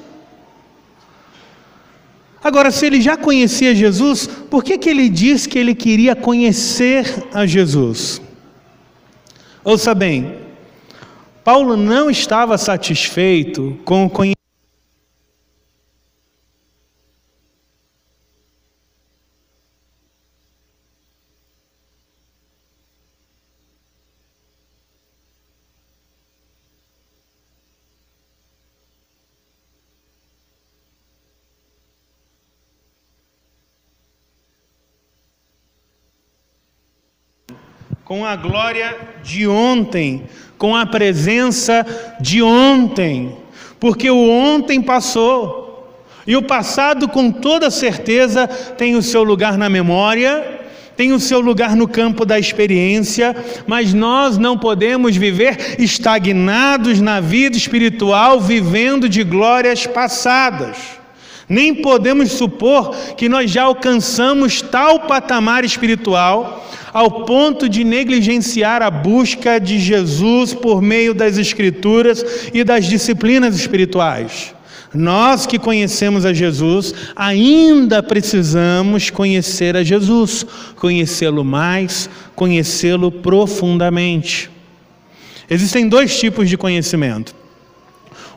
[2.43, 7.27] Agora, se ele já conhecia Jesus, por que, que ele diz que ele queria conhecer
[7.33, 8.21] a Jesus?
[9.63, 10.35] Ouça bem,
[11.43, 14.39] Paulo não estava satisfeito com o conhecimento.
[38.09, 40.23] Com a glória de ontem,
[40.57, 41.85] com a presença
[42.19, 43.37] de ontem,
[43.79, 45.95] porque o ontem passou,
[46.25, 50.59] e o passado, com toda certeza, tem o seu lugar na memória,
[50.97, 53.35] tem o seu lugar no campo da experiência,
[53.67, 60.98] mas nós não podemos viver estagnados na vida espiritual, vivendo de glórias passadas.
[61.49, 68.91] Nem podemos supor que nós já alcançamos tal patamar espiritual ao ponto de negligenciar a
[68.91, 74.53] busca de Jesus por meio das Escrituras e das disciplinas espirituais.
[74.93, 84.49] Nós que conhecemos a Jesus, ainda precisamos conhecer a Jesus, conhecê-lo mais, conhecê-lo profundamente.
[85.49, 87.35] Existem dois tipos de conhecimento.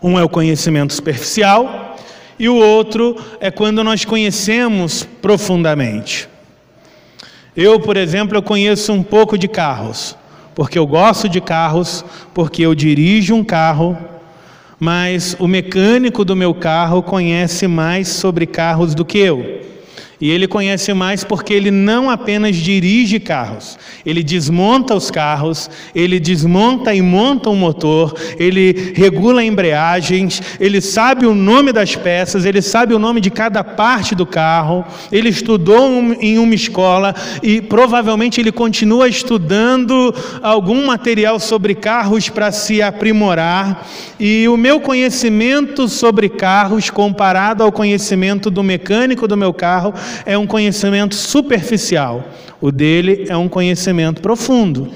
[0.02, 1.91] Um é o conhecimento superficial
[2.38, 6.28] e o outro é quando nós conhecemos profundamente.
[7.56, 10.16] Eu, por exemplo, eu conheço um pouco de carros,
[10.54, 13.96] porque eu gosto de carros, porque eu dirijo um carro,
[14.80, 19.60] mas o mecânico do meu carro conhece mais sobre carros do que eu.
[20.22, 26.20] E ele conhece mais porque ele não apenas dirige carros, ele desmonta os carros, ele
[26.20, 32.62] desmonta e monta o motor, ele regula embreagens, ele sabe o nome das peças, ele
[32.62, 38.40] sabe o nome de cada parte do carro, ele estudou em uma escola e provavelmente
[38.40, 43.88] ele continua estudando algum material sobre carros para se aprimorar.
[44.24, 49.92] E o meu conhecimento sobre carros, comparado ao conhecimento do mecânico do meu carro,
[50.24, 52.22] é um conhecimento superficial,
[52.60, 54.92] o dele é um conhecimento profundo.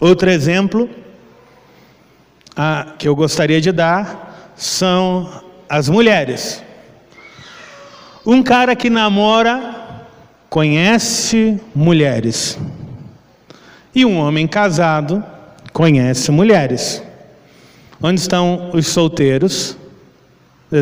[0.00, 0.90] Outro exemplo
[2.98, 6.60] que eu gostaria de dar são as mulheres.
[8.26, 10.00] Um cara que namora
[10.50, 12.58] conhece mulheres,
[13.94, 15.24] e um homem casado
[15.72, 17.00] conhece mulheres.
[18.02, 19.76] Onde estão os solteiros?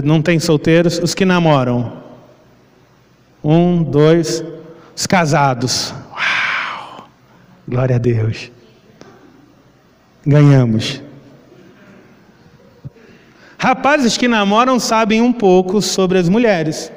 [0.02, 0.98] Não tem solteiros?
[0.98, 2.04] Os que namoram.
[3.42, 4.42] Um, dois,
[4.96, 5.94] os casados.
[6.10, 7.08] Uau!
[7.68, 8.50] Glória a Deus.
[10.26, 11.02] Ganhamos.
[13.58, 16.90] Rapazes que namoram sabem um pouco sobre as mulheres.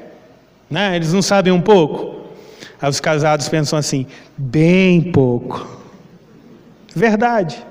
[0.70, 0.96] Né?
[0.96, 2.18] Eles não sabem um pouco.
[2.80, 5.66] Aí os casados pensam assim: bem pouco.
[6.94, 7.67] Verdade.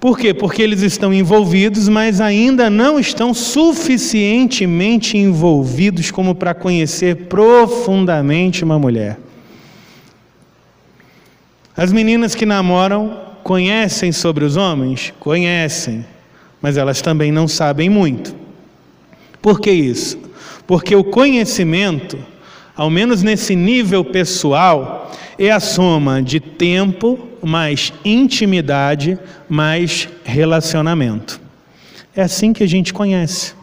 [0.00, 0.32] Por quê?
[0.32, 8.78] Porque eles estão envolvidos, mas ainda não estão suficientemente envolvidos como para conhecer profundamente uma
[8.78, 9.18] mulher.
[11.76, 15.12] As meninas que namoram conhecem sobre os homens?
[15.20, 16.04] Conhecem,
[16.62, 18.34] mas elas também não sabem muito.
[19.42, 20.18] Por que isso?
[20.66, 22.18] Porque o conhecimento,
[22.74, 25.12] ao menos nesse nível pessoal,
[25.46, 31.40] é a soma de tempo, mais intimidade, mais relacionamento.
[32.14, 33.54] É assim que a gente conhece.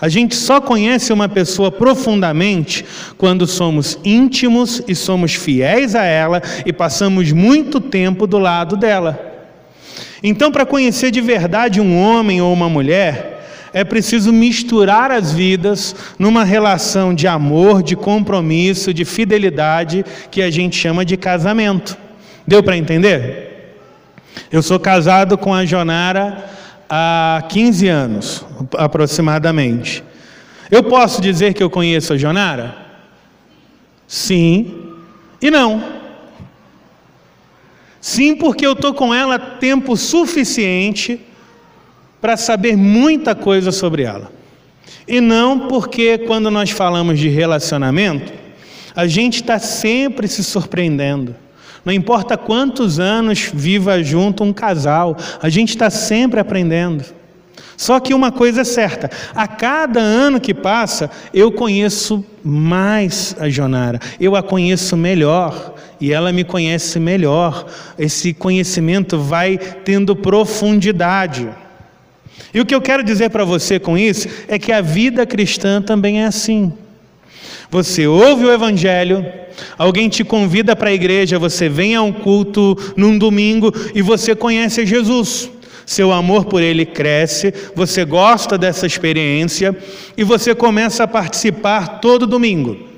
[0.00, 2.84] A gente só conhece uma pessoa profundamente
[3.18, 9.18] quando somos íntimos e somos fiéis a ela e passamos muito tempo do lado dela.
[10.22, 13.29] Então, para conhecer de verdade um homem ou uma mulher,
[13.72, 20.50] é preciso misturar as vidas numa relação de amor, de compromisso, de fidelidade, que a
[20.50, 21.96] gente chama de casamento.
[22.46, 23.76] Deu para entender?
[24.50, 26.44] Eu sou casado com a Jonara
[26.88, 30.02] há 15 anos, aproximadamente.
[30.70, 32.76] Eu posso dizer que eu conheço a Jonara?
[34.06, 34.88] Sim
[35.40, 35.82] e não.
[38.00, 41.20] Sim, porque eu estou com ela tempo suficiente
[42.20, 44.30] para saber muita coisa sobre ela.
[45.06, 48.32] E não porque, quando nós falamos de relacionamento,
[48.94, 51.34] a gente está sempre se surpreendendo.
[51.84, 57.04] Não importa quantos anos viva junto um casal, a gente está sempre aprendendo.
[57.76, 63.48] Só que uma coisa é certa: a cada ano que passa, eu conheço mais a
[63.48, 67.66] Jonara, eu a conheço melhor e ela me conhece melhor.
[67.98, 71.48] Esse conhecimento vai tendo profundidade.
[72.52, 75.80] E o que eu quero dizer para você com isso é que a vida cristã
[75.80, 76.72] também é assim.
[77.70, 79.24] Você ouve o Evangelho,
[79.78, 84.34] alguém te convida para a igreja, você vem a um culto num domingo e você
[84.34, 85.50] conhece Jesus.
[85.86, 89.76] Seu amor por Ele cresce, você gosta dessa experiência
[90.16, 92.89] e você começa a participar todo domingo.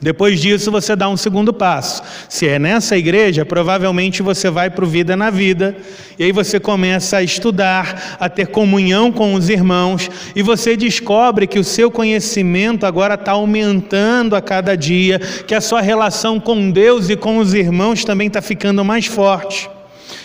[0.00, 2.02] Depois disso, você dá um segundo passo.
[2.28, 5.74] Se é nessa igreja, provavelmente você vai para o Vida na Vida,
[6.18, 11.46] e aí você começa a estudar, a ter comunhão com os irmãos, e você descobre
[11.46, 16.70] que o seu conhecimento agora está aumentando a cada dia, que a sua relação com
[16.70, 19.75] Deus e com os irmãos também está ficando mais forte.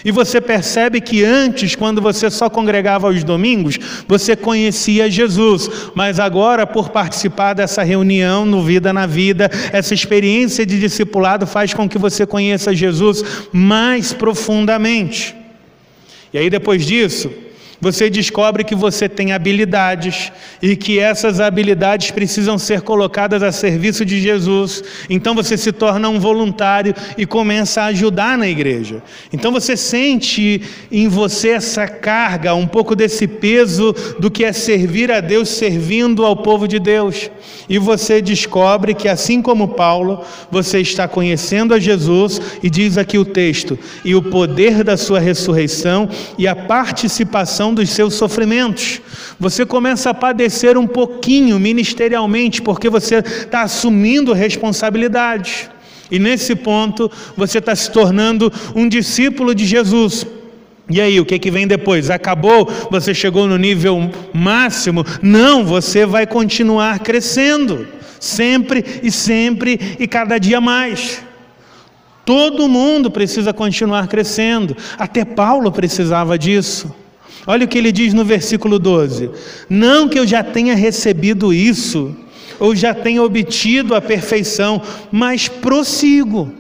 [0.04, 3.78] E você percebe que antes, quando você só congregava aos domingos,
[4.08, 10.66] você conhecia Jesus, mas agora, por participar dessa reunião no Vida na Vida, essa experiência
[10.66, 15.36] de discipulado faz com que você conheça Jesus mais profundamente.
[16.34, 17.30] E aí, depois disso,
[17.82, 24.06] você descobre que você tem habilidades e que essas habilidades precisam ser colocadas a serviço
[24.06, 24.84] de Jesus.
[25.10, 29.02] Então você se torna um voluntário e começa a ajudar na igreja.
[29.34, 30.62] Então você sente
[30.92, 36.24] em você essa carga, um pouco desse peso do que é servir a Deus servindo
[36.24, 37.32] ao povo de Deus.
[37.68, 43.18] E você descobre que assim como Paulo, você está conhecendo a Jesus e diz aqui
[43.18, 46.08] o texto, e o poder da sua ressurreição
[46.38, 49.02] e a participação dos seus sofrimentos.
[49.40, 55.70] Você começa a padecer um pouquinho ministerialmente, porque você está assumindo responsabilidades.
[56.12, 60.26] E nesse ponto, você está se tornando um discípulo de Jesus.
[60.90, 62.10] E aí, o que, que vem depois?
[62.10, 62.70] Acabou?
[62.92, 65.06] Você chegou no nível máximo?
[65.22, 67.88] Não, você vai continuar crescendo,
[68.20, 71.24] sempre e sempre e cada dia mais.
[72.26, 76.94] Todo mundo precisa continuar crescendo, até Paulo precisava disso.
[77.46, 79.32] Olha o que ele diz no versículo 12:
[79.70, 82.16] Não que eu já tenha recebido isso,
[82.60, 84.82] ou já tenha obtido a perfeição,
[85.12, 86.54] mas prossigo.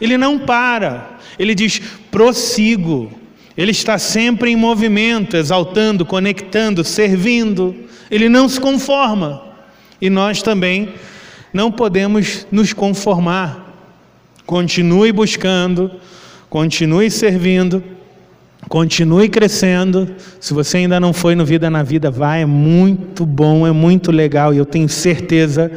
[0.00, 1.80] Ele não para, ele diz:
[2.10, 3.12] prossigo.
[3.54, 7.74] Ele está sempre em movimento, exaltando, conectando, servindo.
[8.10, 9.42] Ele não se conforma.
[10.00, 10.94] E nós também
[11.52, 13.70] não podemos nos conformar.
[14.46, 15.90] Continue buscando,
[16.48, 17.84] continue servindo
[18.68, 20.08] Continue crescendo.
[20.40, 24.10] Se você ainda não foi no Vida na Vida, vai, é muito bom, é muito
[24.10, 25.70] legal e eu tenho certeza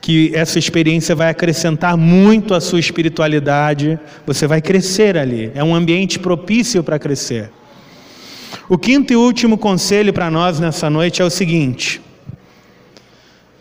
[0.00, 3.98] que essa experiência vai acrescentar muito à sua espiritualidade.
[4.26, 5.50] Você vai crescer ali.
[5.54, 7.50] É um ambiente propício para crescer.
[8.68, 12.00] O quinto e último conselho para nós nessa noite é o seguinte: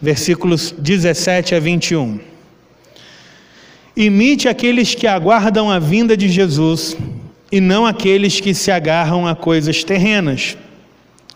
[0.02, 2.20] versículos 17 a 21.
[3.96, 6.96] Imite aqueles que aguardam a vinda de Jesus
[7.52, 10.58] e não aqueles que se agarram a coisas terrenas.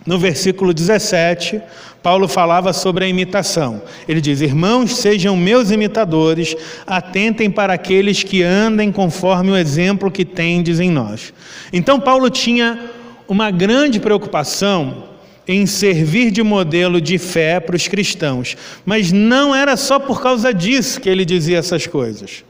[0.06, 1.62] No versículo 17,
[2.02, 3.82] Paulo falava sobre a imitação.
[4.08, 6.56] Ele diz: Irmãos, sejam meus imitadores,
[6.88, 11.34] atentem para aqueles que andem conforme o exemplo que tendes em nós.
[11.72, 12.90] Então, Paulo tinha
[13.28, 15.12] uma grande preocupação
[15.48, 18.56] em servir de modelo de fé para os cristãos,
[18.86, 22.44] mas não era só por causa disso que ele dizia essas coisas.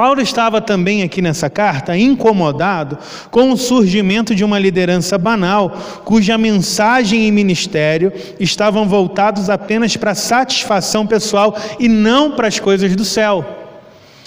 [0.00, 2.96] Paulo estava também aqui nessa carta incomodado
[3.30, 5.76] com o surgimento de uma liderança banal,
[6.06, 12.96] cuja mensagem e ministério estavam voltados apenas para satisfação pessoal e não para as coisas
[12.96, 13.44] do céu.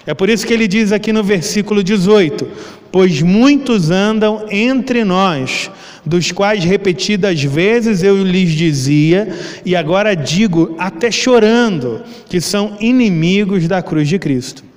[0.06, 2.48] É por isso que ele diz aqui no versículo 18:
[2.92, 5.72] Pois muitos andam entre nós,
[6.06, 9.28] dos quais repetidas vezes eu lhes dizia,
[9.66, 14.73] e agora digo, até chorando, que são inimigos da cruz de Cristo.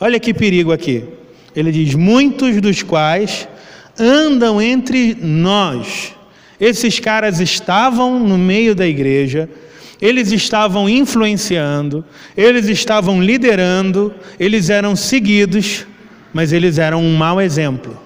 [0.00, 1.04] Olha que perigo aqui.
[1.54, 3.48] Ele diz: muitos dos quais
[3.98, 6.14] andam entre nós.
[6.60, 9.48] Esses caras estavam no meio da igreja,
[10.00, 12.04] eles estavam influenciando,
[12.36, 15.86] eles estavam liderando, eles eram seguidos,
[16.32, 18.00] mas eles eram um mau exemplo.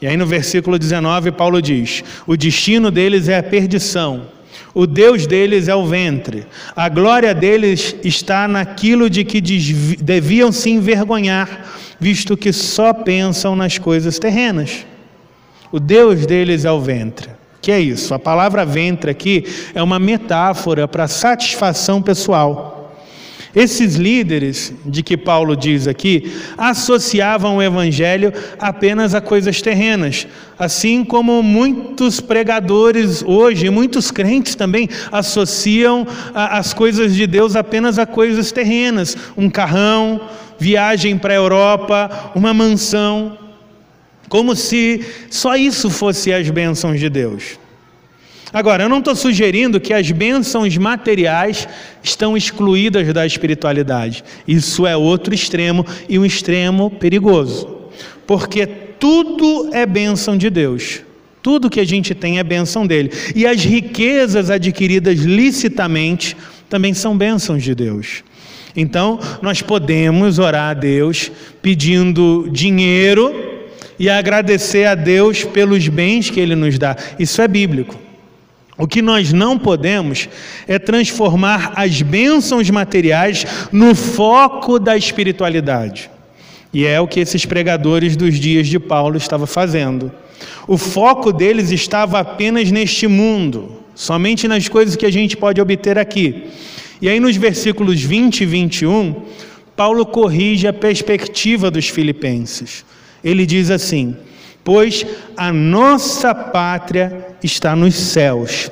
[0.00, 4.35] E aí no versículo 19, Paulo diz: o destino deles é a perdição
[4.74, 6.46] o Deus deles é o ventre.
[6.74, 13.78] A glória deles está naquilo de que deviam se envergonhar, visto que só pensam nas
[13.78, 14.86] coisas terrenas.
[15.72, 17.30] O Deus deles é o ventre.
[17.60, 18.14] Que é isso?
[18.14, 19.44] A palavra ventre aqui
[19.74, 22.75] é uma metáfora para satisfação pessoal.
[23.56, 30.26] Esses líderes, de que Paulo diz aqui, associavam o evangelho apenas a coisas terrenas,
[30.58, 38.04] assim como muitos pregadores hoje, muitos crentes também associam as coisas de Deus apenas a
[38.04, 40.20] coisas terrenas, um carrão,
[40.58, 43.38] viagem para a Europa, uma mansão,
[44.28, 47.58] como se só isso fosse as bênçãos de Deus.
[48.52, 51.68] Agora, eu não estou sugerindo que as bênçãos materiais
[52.02, 54.22] estão excluídas da espiritualidade.
[54.46, 57.68] Isso é outro extremo e um extremo perigoso.
[58.26, 61.02] Porque tudo é bênção de Deus.
[61.42, 63.10] Tudo que a gente tem é bênção dele.
[63.34, 66.36] E as riquezas adquiridas licitamente
[66.68, 68.24] também são bênçãos de Deus.
[68.76, 71.32] Então, nós podemos orar a Deus
[71.62, 73.34] pedindo dinheiro
[73.98, 76.96] e agradecer a Deus pelos bens que ele nos dá.
[77.18, 78.05] Isso é bíblico.
[78.78, 80.28] O que nós não podemos
[80.68, 86.10] é transformar as bênçãos materiais no foco da espiritualidade.
[86.74, 90.12] E é o que esses pregadores dos dias de Paulo estavam fazendo.
[90.68, 95.98] O foco deles estava apenas neste mundo, somente nas coisas que a gente pode obter
[95.98, 96.44] aqui.
[97.00, 99.22] E aí, nos versículos 20 e 21,
[99.74, 102.84] Paulo corrige a perspectiva dos filipenses.
[103.24, 104.16] Ele diz assim:
[104.66, 105.06] pois
[105.36, 108.68] a nossa pátria está nos céus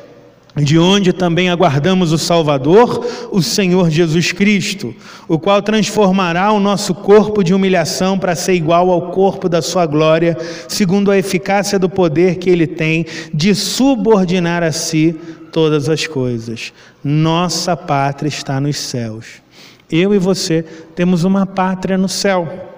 [0.56, 4.94] de onde também aguardamos o Salvador, o Senhor Jesus Cristo,
[5.26, 9.86] o qual transformará o nosso corpo de humilhação para ser igual ao corpo da sua
[9.86, 10.36] glória,
[10.68, 15.16] segundo a eficácia do poder que ele tem de subordinar a si
[15.50, 16.72] todas as coisas.
[17.02, 19.42] Nossa pátria está nos céus.
[19.90, 20.64] Eu e você
[20.94, 22.73] temos uma pátria no céu.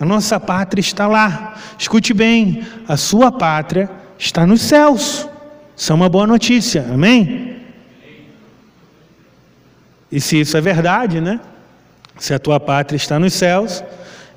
[0.00, 1.54] A nossa pátria está lá.
[1.78, 5.28] Escute bem, a sua pátria está nos céus.
[5.76, 7.58] Isso é uma boa notícia, amém?
[10.10, 11.38] E se isso é verdade, né?
[12.18, 13.84] Se a tua pátria está nos céus,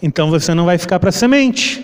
[0.01, 1.83] então você não vai ficar para semente.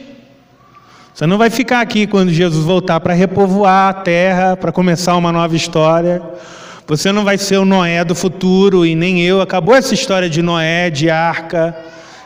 [1.14, 5.32] Você não vai ficar aqui quando Jesus voltar para repovoar a terra, para começar uma
[5.32, 6.22] nova história.
[6.86, 9.42] Você não vai ser o Noé do futuro e nem eu.
[9.42, 11.78] Acabou essa história de Noé, de arca.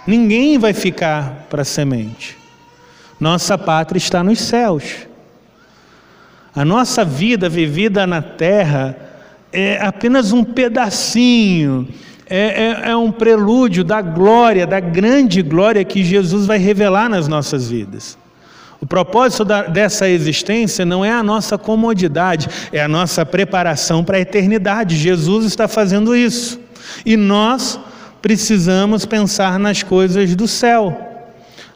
[0.05, 2.37] Ninguém vai ficar para semente.
[3.19, 5.07] Nossa pátria está nos céus.
[6.55, 8.95] A nossa vida vivida na terra
[9.51, 11.87] é apenas um pedacinho,
[12.29, 17.27] é, é, é, um prelúdio da glória, da grande glória que Jesus vai revelar nas
[17.27, 18.17] nossas vidas.
[18.81, 24.17] O propósito da, dessa existência não é a nossa comodidade, é a nossa preparação para
[24.17, 24.97] a eternidade.
[24.97, 26.59] Jesus está fazendo isso.
[27.05, 27.79] E nós
[28.23, 30.97] precisamos pensar nas coisas do céu.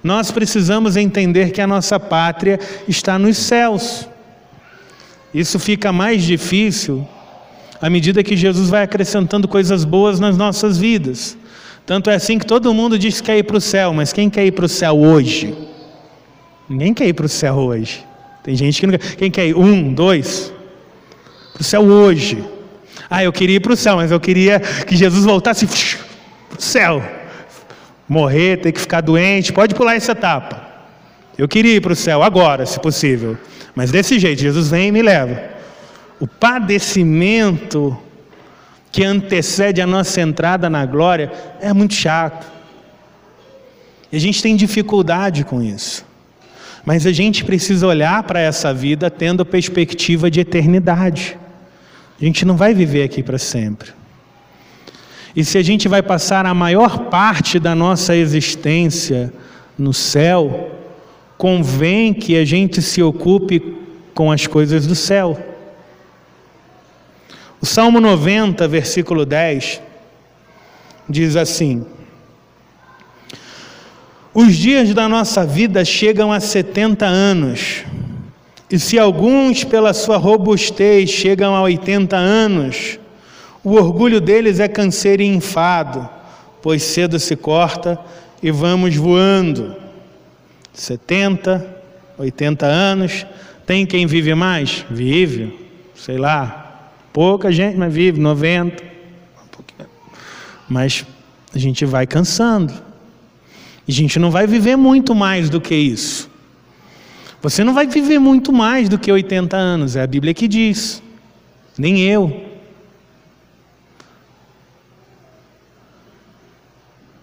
[0.01, 4.07] Nós precisamos entender que a nossa pátria está nos céus.
[5.33, 7.05] Isso fica mais difícil
[7.81, 11.37] à medida que Jesus vai acrescentando coisas boas nas nossas vidas.
[11.85, 14.29] Tanto é assim que todo mundo diz que quer ir para o céu, mas quem
[14.29, 15.53] quer ir para o céu hoje?
[16.69, 18.05] Ninguém quer ir para o céu hoje.
[18.41, 19.15] Tem gente que não quer.
[19.17, 19.57] Quem quer ir?
[19.57, 20.53] Um, dois?
[21.51, 22.41] Para o céu hoje.
[23.09, 25.67] Ah, eu queria ir para o céu, mas eu queria que Jesus voltasse
[26.63, 27.03] céu.
[28.07, 30.65] Morrer, ter que ficar doente, pode pular essa etapa.
[31.37, 33.37] Eu queria ir para o céu agora, se possível.
[33.75, 35.39] Mas desse jeito, Jesus vem e me leva.
[36.19, 37.95] O padecimento
[38.91, 41.31] que antecede a nossa entrada na glória
[41.61, 42.47] é muito chato.
[44.11, 46.05] E a gente tem dificuldade com isso.
[46.83, 51.37] Mas a gente precisa olhar para essa vida tendo perspectiva de eternidade.
[52.19, 53.91] A gente não vai viver aqui para sempre.
[55.35, 59.33] E se a gente vai passar a maior parte da nossa existência
[59.77, 60.71] no céu,
[61.37, 63.77] convém que a gente se ocupe
[64.13, 65.37] com as coisas do céu.
[67.61, 69.81] O Salmo 90, versículo 10,
[71.07, 71.85] diz assim:
[74.33, 77.83] Os dias da nossa vida chegam a 70 anos,
[78.69, 82.99] e se alguns, pela sua robustez, chegam a 80 anos,
[83.67, 86.07] o orgulho deles é canseiro e enfado,
[86.61, 87.99] pois cedo se corta
[88.41, 89.75] e vamos voando.
[90.73, 91.67] 70,
[92.17, 93.25] 80 anos.
[93.65, 94.85] Tem quem vive mais?
[94.89, 95.53] Vive,
[95.93, 98.81] sei lá, pouca gente, mas vive, 90.
[100.69, 101.05] Mas
[101.53, 102.73] a gente vai cansando.
[103.85, 106.29] A gente não vai viver muito mais do que isso.
[107.41, 111.03] Você não vai viver muito mais do que 80 anos, é a Bíblia que diz.
[111.77, 112.46] Nem eu.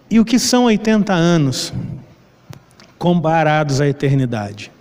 [0.09, 1.73] E o que são 80 anos?
[2.97, 4.71] comparados à eternidade.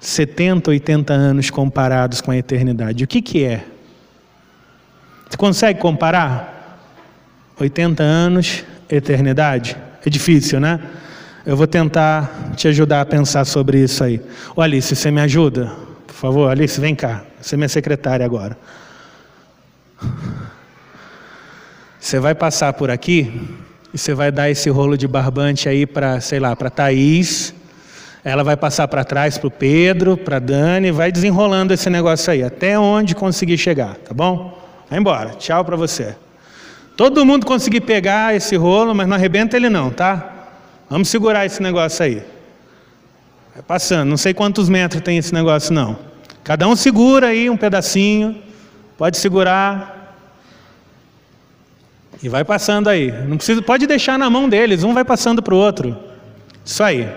[0.00, 3.04] 70, 80 anos comparados com a eternidade.
[3.04, 3.64] O que, que é?
[5.28, 6.80] Você consegue comparar?
[7.58, 9.76] 80 anos, eternidade?
[10.04, 10.80] É difícil, né?
[11.44, 14.20] Eu vou tentar te ajudar a pensar sobre isso aí.
[14.54, 15.72] Ô Alice, você me ajuda?
[16.06, 17.22] Por favor, Alice, vem cá.
[17.40, 18.56] Você é minha secretária agora.
[22.00, 23.56] Você vai passar por aqui
[23.94, 27.54] e você vai dar esse rolo de barbante aí para, sei lá, para Thaís.
[28.24, 32.42] Ela vai passar para trás para o Pedro, para Dani, vai desenrolando esse negócio aí,
[32.42, 34.60] até onde conseguir chegar, tá bom?
[34.90, 36.16] Vai embora, tchau para você.
[36.96, 40.48] Todo mundo conseguir pegar esse rolo, mas não arrebenta ele não, tá?
[40.90, 42.22] Vamos segurar esse negócio aí.
[43.54, 45.96] Vai passando, não sei quantos metros tem esse negócio não.
[46.42, 48.42] Cada um segura aí um pedacinho,
[48.98, 49.93] pode segurar,
[52.22, 53.10] e vai passando aí.
[53.26, 55.96] Não precisa, pode deixar na mão deles, um vai passando para o outro.
[56.64, 57.08] Isso aí.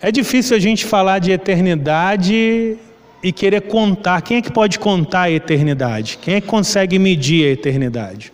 [0.00, 2.78] É difícil a gente falar de eternidade
[3.22, 4.22] e querer contar.
[4.22, 6.18] Quem é que pode contar a eternidade?
[6.22, 8.32] Quem é que consegue medir a eternidade?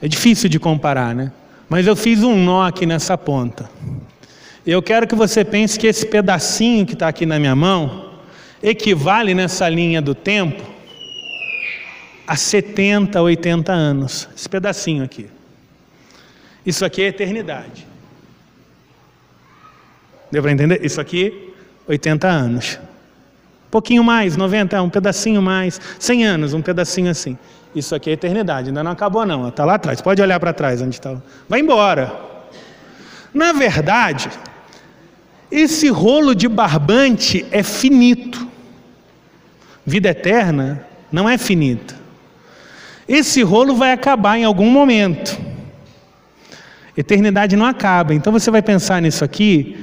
[0.00, 1.32] É difícil de comparar, né?
[1.68, 3.68] Mas eu fiz um nó aqui nessa ponta.
[4.66, 8.10] Eu quero que você pense que esse pedacinho que está aqui na minha mão
[8.60, 10.60] equivale nessa linha do tempo
[12.26, 14.28] a 70, 80 anos.
[14.36, 15.28] Esse pedacinho aqui.
[16.64, 17.86] Isso aqui é eternidade.
[20.32, 20.84] Deu para entender?
[20.84, 21.54] Isso aqui,
[21.86, 22.80] 80 anos.
[23.68, 25.80] Um pouquinho mais, 90, um pedacinho mais.
[26.00, 27.38] 100 anos, um pedacinho assim.
[27.72, 29.46] Isso aqui é eternidade, ainda não acabou não.
[29.46, 31.16] Está lá atrás, pode olhar para trás onde está.
[31.48, 32.12] Vai embora.
[33.32, 34.28] Na verdade,
[35.50, 38.46] esse rolo de barbante é finito.
[39.84, 41.94] Vida eterna não é finita.
[43.08, 45.38] Esse rolo vai acabar em algum momento.
[46.96, 48.14] Eternidade não acaba.
[48.14, 49.76] Então você vai pensar nisso aqui,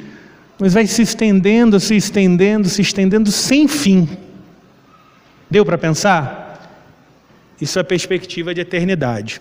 [0.60, 4.10] mas vai se estendendo, se estendendo, se estendendo sem fim.
[5.50, 6.44] Deu para pensar?
[7.62, 9.40] Isso é perspectiva de eternidade.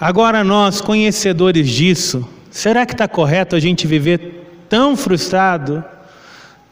[0.00, 5.84] Agora, nós, conhecedores disso, será que está correto a gente viver tão frustrado,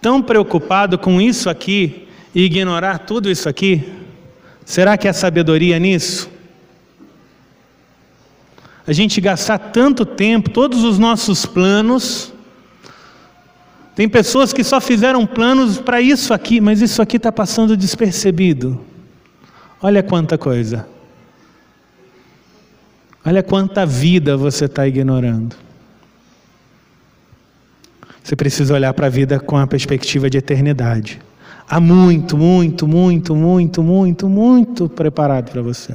[0.00, 3.92] tão preocupado com isso aqui e ignorar tudo isso aqui?
[4.64, 6.28] Será que há sabedoria nisso?
[8.86, 12.32] A gente gastar tanto tempo, todos os nossos planos.
[13.96, 18.80] Tem pessoas que só fizeram planos para isso aqui, mas isso aqui está passando despercebido.
[19.82, 20.86] Olha quanta coisa.
[23.24, 25.56] Olha quanta vida você está ignorando.
[28.26, 31.20] Você precisa olhar para a vida com a perspectiva de eternidade.
[31.68, 35.94] Há muito, muito, muito, muito, muito, muito preparado para você.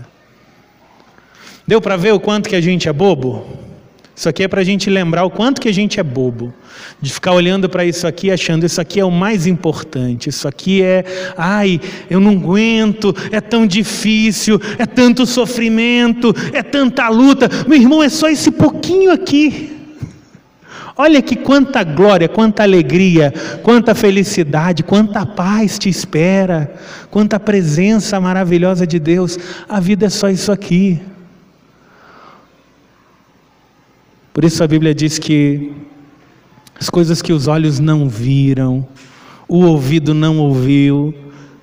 [1.68, 3.46] Deu para ver o quanto que a gente é bobo?
[4.16, 6.54] Isso aqui é para a gente lembrar o quanto que a gente é bobo,
[7.02, 10.82] de ficar olhando para isso aqui achando isso aqui é o mais importante, isso aqui
[10.82, 11.04] é,
[11.36, 17.50] ai, eu não aguento, é tão difícil, é tanto sofrimento, é tanta luta.
[17.68, 19.81] Meu irmão, é só esse pouquinho aqui.
[21.04, 23.34] Olha que quanta glória, quanta alegria,
[23.64, 26.72] quanta felicidade, quanta paz te espera,
[27.10, 29.36] quanta presença maravilhosa de Deus.
[29.68, 31.02] A vida é só isso aqui.
[34.32, 35.74] Por isso a Bíblia diz que
[36.80, 38.88] as coisas que os olhos não viram,
[39.48, 41.16] o ouvido não ouviu,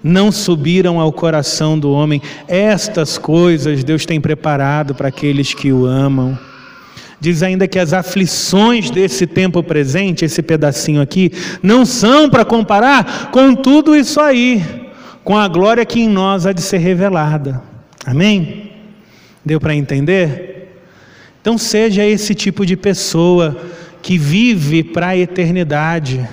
[0.03, 5.86] não subiram ao coração do homem, estas coisas Deus tem preparado para aqueles que o
[5.86, 6.36] amam.
[7.20, 13.30] Diz ainda que as aflições desse tempo presente, esse pedacinho aqui, não são para comparar
[13.32, 14.64] com tudo isso aí,
[15.24, 17.60] com a glória que em nós há de ser revelada.
[18.06, 18.70] Amém?
[19.44, 20.78] Deu para entender?
[21.40, 23.56] Então seja esse tipo de pessoa
[24.00, 26.26] que vive para a eternidade.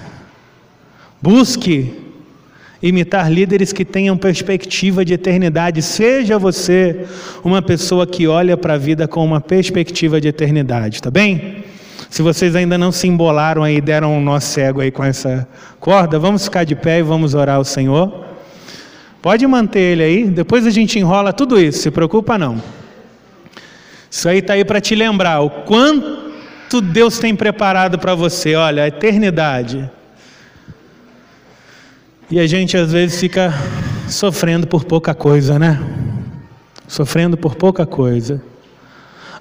[1.20, 2.05] Busque
[2.88, 5.82] imitar líderes que tenham perspectiva de eternidade.
[5.82, 7.06] Seja você
[7.44, 11.64] uma pessoa que olha para a vida com uma perspectiva de eternidade, tá bem?
[12.12, 15.48] Se vocês ainda não se embolaram aí, deram um nó cego aí com essa
[15.80, 18.24] corda, vamos ficar de pé e vamos orar ao Senhor.
[19.20, 22.62] Pode manter ele aí, depois a gente enrola tudo isso, se preocupa não.
[24.12, 28.84] Isso aí está aí para te lembrar o quanto Deus tem preparado para você, olha,
[28.84, 29.90] a eternidade.
[32.30, 33.54] E a gente às vezes fica
[34.10, 35.80] sofrendo por pouca coisa, né?
[36.88, 38.42] Sofrendo por pouca coisa.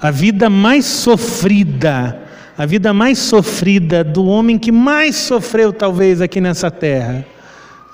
[0.01, 2.21] A vida mais sofrida,
[2.59, 7.25] a vida mais sofrida do homem que mais sofreu talvez aqui nessa terra.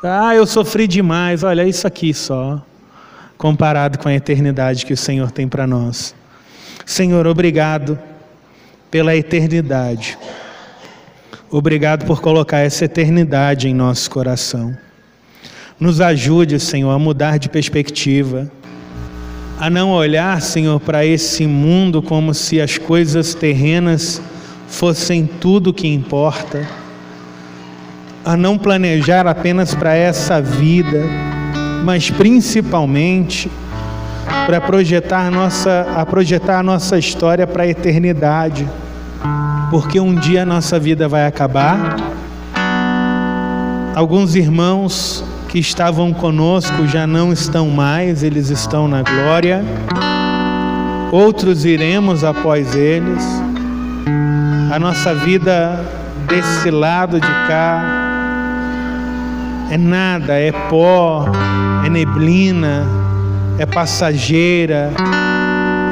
[0.03, 2.61] Ah, eu sofri demais, olha isso aqui só,
[3.39, 6.17] comparado com a eternidade que o Senhor tem para nós.
[6.85, 7.97] Senhor, obrigado
[8.91, 10.19] pela eternidade.
[11.53, 14.73] Obrigado por colocar essa eternidade em nosso coração.
[15.81, 18.49] Nos ajude, Senhor, a mudar de perspectiva,
[19.59, 24.23] a não olhar, Senhor, para esse mundo como se as coisas terrenas
[24.69, 26.69] fossem tudo que importa,
[28.25, 31.05] a não planejar apenas para essa vida,
[31.85, 33.51] mas principalmente
[34.47, 38.69] para projetar nossa, a projetar a nossa história para a eternidade
[39.71, 41.97] porque um dia a nossa vida vai acabar.
[43.95, 49.65] Alguns irmãos que estavam conosco já não estão mais, eles estão na glória.
[51.13, 53.25] Outros iremos após eles.
[54.73, 55.85] A nossa vida
[56.29, 57.83] desse lado de cá
[59.71, 61.27] é nada, é pó,
[61.85, 62.85] é neblina,
[63.59, 64.93] é passageira,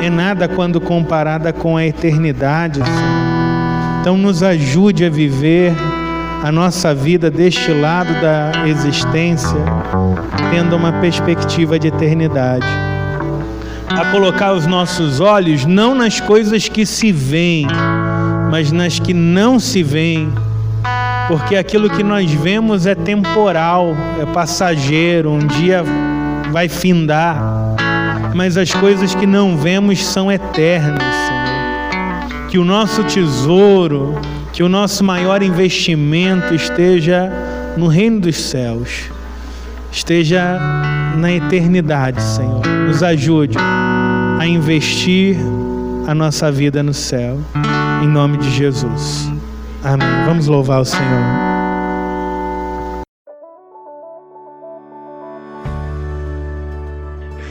[0.03, 3.19] é nada quando comparada com a eternidade, Senhor.
[4.01, 5.73] Então, nos ajude a viver
[6.43, 9.59] a nossa vida deste lado da existência,
[10.51, 12.67] tendo uma perspectiva de eternidade.
[13.89, 17.67] A colocar os nossos olhos não nas coisas que se veem,
[18.51, 20.33] mas nas que não se veem,
[21.27, 25.83] porque aquilo que nós vemos é temporal, é passageiro, um dia
[26.53, 27.68] vai findar,
[28.35, 32.49] mas as coisas que não vemos são eternas, Senhor.
[32.49, 34.19] Que o nosso tesouro,
[34.53, 37.31] que o nosso maior investimento esteja
[37.77, 39.11] no reino dos céus,
[39.93, 40.59] esteja
[41.17, 42.67] na eternidade, Senhor.
[42.87, 45.37] Nos ajude a investir
[46.07, 47.39] a nossa vida no céu,
[48.03, 49.31] em nome de Jesus.
[49.85, 50.09] Amém.
[50.27, 51.48] Vamos louvar o Senhor.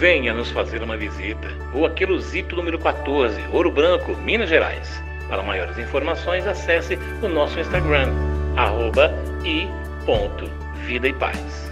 [0.09, 1.49] Venha nos fazer uma visita.
[1.73, 5.03] Rua Queluzito, número 14, Ouro Branco, Minas Gerais.
[5.27, 8.13] Para maiores informações, acesse o nosso Instagram,
[8.55, 9.11] arroba
[9.43, 9.67] e
[10.05, 10.49] ponto,
[10.85, 11.66] vida e paz.